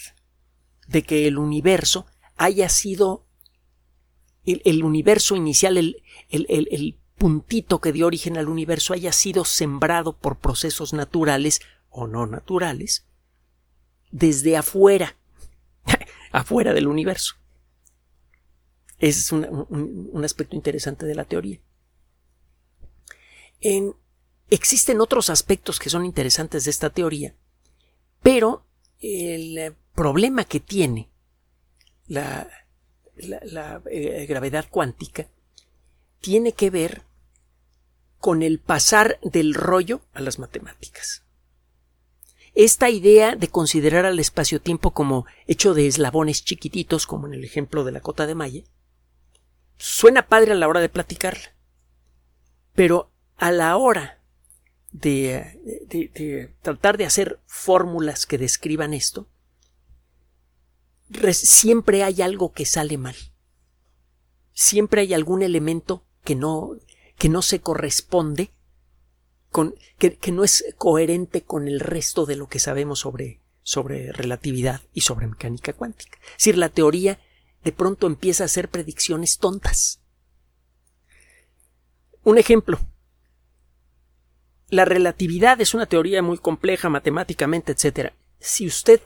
de 0.90 1.04
que 1.04 1.28
el 1.28 1.38
universo 1.38 2.06
haya 2.36 2.68
sido 2.70 3.26
el, 4.46 4.84
universo 4.84 5.36
inicial, 5.36 5.78
el, 5.78 6.04
el, 6.30 6.98
puntito 7.18 7.82
que 7.82 7.92
dio 7.92 8.08
origen 8.08 8.38
al 8.38 8.48
universo 8.48 8.94
haya 8.94 9.12
sido 9.12 9.44
sembrado 9.44 10.14
por 10.14 10.38
procesos 10.38 10.94
naturales 10.94 11.60
o 11.90 12.08
no 12.08 12.26
naturales 12.26 13.06
desde 14.10 14.56
afuera, 14.56 15.18
afuera 16.32 16.74
del 16.74 16.88
universo. 16.88 17.36
Es 19.00 19.34
un, 19.34 20.24
aspecto 20.24 20.56
interesante 20.56 21.06
de 21.06 21.16
la 21.16 21.26
teoría. 21.26 21.60
existen 24.50 25.02
otros 25.02 25.30
aspectos 25.30 25.78
que 25.78 25.90
son 25.90 26.06
interesantes 26.06 26.64
de 26.64 26.72
esta 26.72 26.90
teoría, 26.90 27.36
pero 28.24 28.66
el 29.02 29.76
problema 30.00 30.46
que 30.46 30.62
tiene 30.62 31.10
la, 32.08 32.50
eh, 33.92 34.26
gravedad 34.30 34.66
cuántica 34.70 35.28
tiene 36.22 36.54
que 36.54 36.70
ver 36.70 37.02
con 38.18 38.42
el 38.42 38.60
pasar 38.60 39.20
del 39.24 39.54
rollo 39.54 40.00
a 40.14 40.22
las 40.22 40.40
matemáticas. 40.40 41.24
Esta 42.56 42.90
idea 42.90 43.36
de 43.36 43.50
considerar 43.50 44.06
al 44.06 44.20
espacio-tiempo 44.20 44.92
como 44.92 45.26
hecho 45.48 45.74
de 45.74 45.88
eslabones 45.88 46.46
chiquititos, 46.46 47.06
como 47.06 47.28
en 47.28 47.34
el 47.34 47.44
ejemplo 47.44 47.84
de 47.84 47.92
la 47.92 48.00
cota 48.00 48.26
de 48.26 48.36
Maya, 48.36 48.64
suena 49.76 50.28
padre 50.28 50.54
a 50.54 50.56
la 50.56 50.70
hora 50.70 50.80
de 50.80 50.88
platicarla, 50.88 51.54
pero 52.74 53.12
a 53.36 53.52
la 53.52 53.76
hora 53.76 54.22
de 54.94 56.56
tratar 56.62 56.98
de 56.98 57.06
hacer 57.06 57.42
fórmulas 57.48 58.26
que 58.26 58.38
describan 58.38 58.94
esto, 58.94 59.28
siempre 61.32 62.04
hay 62.04 62.22
algo 62.22 62.52
que 62.52 62.66
sale 62.66 62.98
mal. 62.98 63.16
Siempre 64.54 65.02
hay 65.02 65.14
algún 65.14 65.42
elemento 65.42 66.06
que 66.24 66.36
no, 66.36 66.72
que 67.18 67.30
no 67.30 67.42
se 67.42 67.62
corresponde 67.62 68.52
con, 69.52 69.76
que, 69.98 70.32
no 70.32 70.44
es 70.44 70.66
coherente 70.78 71.44
con 71.44 71.68
el 71.68 71.80
resto 71.80 72.26
de 72.26 72.36
lo 72.36 72.48
que 72.48 72.60
sabemos 72.60 73.00
sobre, 73.00 73.42
sobre 73.62 74.12
relatividad 74.12 74.82
y 74.94 75.02
sobre 75.02 75.28
mecánica 75.28 75.74
cuántica. 75.74 76.20
Es 76.32 76.38
decir, 76.38 76.58
la 76.58 76.70
teoría 76.70 77.20
de 77.64 77.72
pronto 77.72 78.08
empieza 78.08 78.44
a 78.44 78.46
hacer 78.46 78.70
predicciones 78.70 79.38
tontas. 79.38 80.02
Un 82.24 82.38
ejemplo. 82.38 82.80
La 84.68 84.86
relatividad 84.86 85.60
es 85.62 85.74
una 85.74 85.88
teoría 85.88 86.22
muy 86.22 86.38
compleja 86.38 86.90
matemáticamente, 86.90 87.72
etc. 87.72 88.14
Si 88.40 88.68
usted 88.68 89.02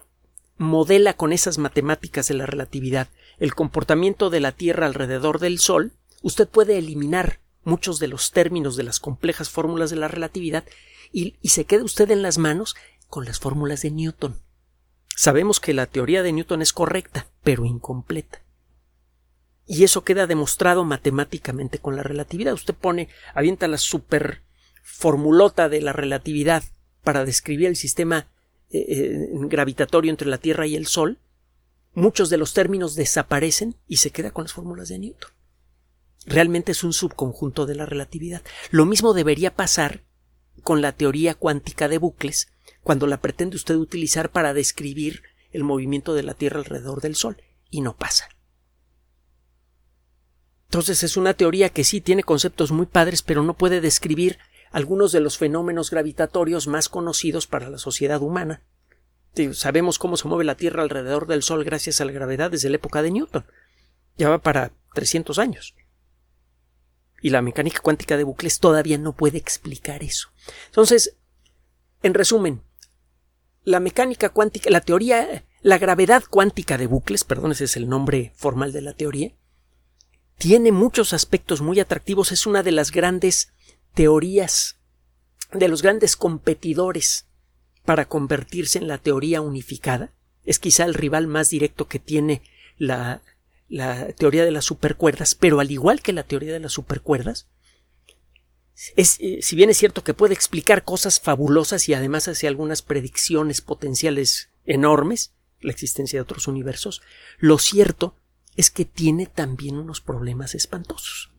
modela 0.57 1.13
con 1.13 1.33
esas 1.33 1.57
matemáticas 1.57 2.27
de 2.27 2.35
la 2.35 2.45
relatividad 2.45 3.09
el 3.39 3.55
comportamiento 3.55 4.29
de 4.29 4.39
la 4.39 4.51
Tierra 4.51 4.85
alrededor 4.85 5.39
del 5.39 5.59
Sol, 5.59 5.91
usted 6.21 6.47
puede 6.47 6.77
eliminar 6.77 7.39
muchos 7.63 7.99
de 7.99 8.07
los 8.07 8.31
términos 8.31 8.75
de 8.75 8.83
las 8.83 8.99
complejas 8.99 9.49
fórmulas 9.49 9.89
de 9.89 9.95
la 9.95 10.07
relatividad 10.07 10.63
y, 11.11 11.35
se 11.43 11.65
queda 11.65 11.83
usted 11.83 12.09
en 12.11 12.21
las 12.21 12.37
manos 12.37 12.75
con 13.07 13.25
las 13.25 13.39
fórmulas 13.39 13.81
de 13.81 13.91
Newton. 13.91 14.41
Sabemos 15.15 15.59
que 15.59 15.73
la 15.73 15.85
teoría 15.85 16.23
de 16.23 16.31
Newton 16.31 16.61
es 16.61 16.73
correcta, 16.73 17.27
pero 17.43 17.65
incompleta. 17.65 18.41
Y 19.65 19.83
eso 19.83 20.03
queda 20.03 20.27
demostrado 20.27 20.83
matemáticamente 20.83 21.79
con 21.79 21.95
la 21.95 22.03
relatividad. 22.03 22.53
Usted 22.53 22.73
pone, 22.73 23.09
avienta 23.33 23.67
la 23.67 23.77
super 23.77 24.41
formulota 24.81 25.69
de 25.69 25.81
la 25.81 25.93
relatividad 25.93 26.63
para 27.03 27.25
describir 27.25 27.67
el 27.67 27.75
sistema 27.75 28.27
eh, 28.73 28.85
eh, 28.89 29.29
gravitatorio 29.31 30.09
entre 30.09 30.27
la 30.27 30.39
Tierra 30.39 30.67
y 30.67 30.75
el 30.75 30.87
Sol, 30.87 31.19
muchos 31.93 32.29
de 32.29 32.37
los 32.37 32.53
términos 32.53 32.95
desaparecen 32.95 33.75
y 33.87 33.97
se 33.97 34.09
queda 34.09 34.31
con 34.31 34.45
las 34.45 34.53
fórmulas 34.53 34.89
de 34.89 34.99
Newton. 34.99 35.31
Realmente 36.25 36.71
es 36.71 36.83
un 36.83 36.93
subconjunto 36.93 37.65
de 37.65 37.75
la 37.75 37.85
relatividad. 37.85 38.41
Lo 38.71 38.85
mismo 38.85 39.13
debería 39.13 39.55
pasar 39.55 40.03
con 40.63 40.81
la 40.81 40.91
teoría 40.93 41.35
cuántica 41.35 41.87
de 41.87 41.97
bucles 41.97 42.47
cuando 42.81 43.07
la 43.07 43.21
pretende 43.21 43.55
usted 43.55 43.75
utilizar 43.75 44.31
para 44.31 44.53
describir 44.53 45.23
el 45.51 45.63
movimiento 45.63 46.13
de 46.13 46.23
la 46.23 46.33
Tierra 46.33 46.59
alrededor 46.59 47.01
del 47.01 47.15
Sol, 47.15 47.37
y 47.69 47.81
no 47.81 47.95
pasa. 47.95 48.27
Entonces 50.65 51.03
es 51.03 51.17
una 51.17 51.35
teoría 51.35 51.69
que 51.69 51.83
sí 51.83 52.01
tiene 52.01 52.23
conceptos 52.23 52.71
muy 52.71 52.87
padres, 52.87 53.21
pero 53.21 53.43
no 53.43 53.53
puede 53.53 53.79
describir 53.79 54.39
algunos 54.73 55.11
de 55.11 55.21
los 55.21 55.37
fenómenos 55.37 55.91
gravitatorios 55.91 56.67
más 56.67 56.89
conocidos 56.89 57.47
para 57.47 57.69
la 57.69 57.77
sociedad 57.77 58.21
humana. 58.21 58.63
Sabemos 59.53 59.99
cómo 59.99 60.17
se 60.17 60.27
mueve 60.27 60.43
la 60.43 60.57
Tierra 60.57 60.81
alrededor 60.81 61.27
del 61.27 61.43
Sol 61.43 61.63
gracias 61.63 62.01
a 62.01 62.05
la 62.05 62.11
gravedad 62.11 62.51
desde 62.51 62.69
la 62.69 62.75
época 62.75 63.01
de 63.01 63.11
Newton. 63.11 63.45
Ya 64.17 64.29
va 64.29 64.39
para 64.39 64.73
300 64.95 65.37
años. 65.39 65.75
Y 67.21 67.29
la 67.29 67.41
mecánica 67.41 67.79
cuántica 67.79 68.17
de 68.17 68.23
bucles 68.23 68.59
todavía 68.59 68.97
no 68.97 69.13
puede 69.13 69.37
explicar 69.37 70.03
eso. 70.03 70.29
Entonces, 70.65 71.17
en 72.01 72.15
resumen, 72.15 72.63
la 73.63 73.79
mecánica 73.79 74.29
cuántica, 74.29 74.69
la 74.71 74.81
teoría, 74.81 75.45
la 75.61 75.77
gravedad 75.77 76.23
cuántica 76.29 76.77
de 76.77 76.87
bucles, 76.87 77.23
perdón, 77.23 77.51
ese 77.51 77.65
es 77.65 77.77
el 77.77 77.87
nombre 77.87 78.33
formal 78.35 78.73
de 78.73 78.81
la 78.81 78.93
teoría, 78.93 79.33
tiene 80.37 80.71
muchos 80.71 81.13
aspectos 81.13 81.61
muy 81.61 81.79
atractivos, 81.79 82.31
es 82.31 82.45
una 82.45 82.63
de 82.63 82.71
las 82.71 82.91
grandes 82.91 83.52
teorías 83.93 84.77
de 85.51 85.67
los 85.67 85.81
grandes 85.81 86.15
competidores 86.15 87.27
para 87.85 88.05
convertirse 88.05 88.79
en 88.79 88.87
la 88.87 88.97
teoría 88.97 89.41
unificada. 89.41 90.11
Es 90.45 90.59
quizá 90.59 90.85
el 90.85 90.93
rival 90.93 91.27
más 91.27 91.49
directo 91.49 91.87
que 91.87 91.99
tiene 91.99 92.41
la, 92.77 93.21
la 93.69 94.07
teoría 94.13 94.45
de 94.45 94.51
las 94.51 94.65
supercuerdas, 94.65 95.35
pero 95.35 95.59
al 95.59 95.71
igual 95.71 96.01
que 96.01 96.13
la 96.13 96.23
teoría 96.23 96.53
de 96.53 96.59
las 96.59 96.73
supercuerdas, 96.73 97.47
es, 98.95 99.17
eh, 99.19 99.39
si 99.41 99.55
bien 99.55 99.69
es 99.69 99.77
cierto 99.77 100.03
que 100.03 100.15
puede 100.15 100.33
explicar 100.33 100.83
cosas 100.83 101.19
fabulosas 101.19 101.87
y 101.87 101.93
además 101.93 102.27
hace 102.27 102.47
algunas 102.47 102.81
predicciones 102.81 103.61
potenciales 103.61 104.49
enormes, 104.65 105.33
la 105.61 105.71
existencia 105.71 106.17
de 106.17 106.21
otros 106.23 106.47
universos, 106.47 107.01
lo 107.37 107.57
cierto 107.59 108.15
es 108.55 108.69
que 108.69 108.85
tiene 108.85 109.27
también 109.27 109.77
unos 109.77 110.01
problemas 110.01 110.55
espantosos 110.55 111.32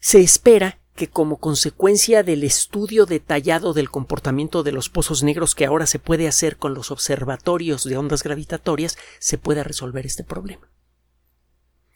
se 0.00 0.20
espera 0.20 0.78
que 0.94 1.08
como 1.08 1.36
consecuencia 1.38 2.22
del 2.24 2.42
estudio 2.42 3.06
detallado 3.06 3.72
del 3.72 3.88
comportamiento 3.88 4.64
de 4.64 4.72
los 4.72 4.88
pozos 4.88 5.22
negros 5.22 5.54
que 5.54 5.64
ahora 5.64 5.86
se 5.86 6.00
puede 6.00 6.26
hacer 6.26 6.56
con 6.56 6.74
los 6.74 6.90
observatorios 6.90 7.84
de 7.84 7.96
ondas 7.96 8.24
gravitatorias, 8.24 8.98
se 9.20 9.38
pueda 9.38 9.62
resolver 9.62 10.06
este 10.06 10.24
problema. 10.24 10.68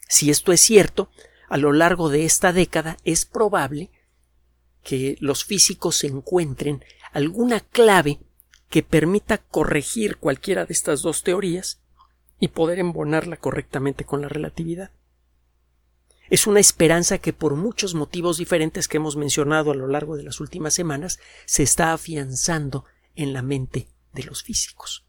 Si 0.07 0.29
esto 0.29 0.53
es 0.53 0.61
cierto, 0.61 1.09
a 1.49 1.57
lo 1.57 1.73
largo 1.73 2.09
de 2.09 2.23
esta 2.23 2.53
década 2.53 2.97
es 3.03 3.25
probable 3.25 3.91
que 4.83 5.17
los 5.19 5.43
físicos 5.43 6.03
encuentren 6.03 6.83
alguna 7.11 7.59
clave 7.59 8.19
que 8.69 8.83
permita 8.83 9.37
corregir 9.37 10.17
cualquiera 10.17 10.65
de 10.65 10.73
estas 10.73 11.01
dos 11.01 11.23
teorías 11.23 11.81
y 12.39 12.49
poder 12.49 12.79
embonarla 12.79 13.37
correctamente 13.37 14.05
con 14.05 14.21
la 14.21 14.29
relatividad. 14.29 14.91
Es 16.33 16.47
una 16.47 16.59
esperanza 16.59 17.19
que 17.19 17.31
por 17.31 17.55
muchos 17.55 17.93
motivos 17.93 18.39
diferentes 18.39 18.87
que 18.87 18.97
hemos 18.97 19.15
mencionado 19.15 19.69
a 19.69 19.75
lo 19.75 19.85
largo 19.85 20.17
de 20.17 20.23
las 20.23 20.39
últimas 20.39 20.73
semanas 20.73 21.19
se 21.45 21.61
está 21.61 21.93
afianzando 21.93 22.85
en 23.13 23.33
la 23.33 23.43
mente 23.43 23.87
de 24.13 24.23
los 24.23 24.41
físicos. 24.41 25.05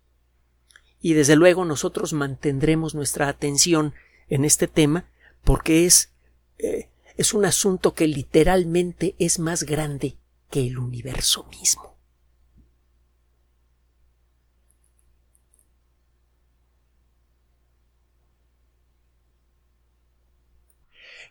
Y 1.01 1.15
desde 1.15 1.37
luego 1.37 1.65
nosotros 1.65 2.13
mantendremos 2.13 2.95
nuestra 2.95 3.29
atención 3.29 3.95
en 4.29 4.45
este 4.45 4.69
tema 4.69 5.09
porque 5.45 5.87
es, 5.87 6.13
eh, 6.59 6.91
es 7.17 7.33
un 7.33 7.47
asunto 7.47 7.95
que 7.95 8.07
literalmente 8.07 9.15
es 9.19 9.39
más 9.39 9.63
grande 9.63 10.19
que 10.51 10.67
el 10.67 10.77
universo 10.77 11.45
mismo. 11.45 11.94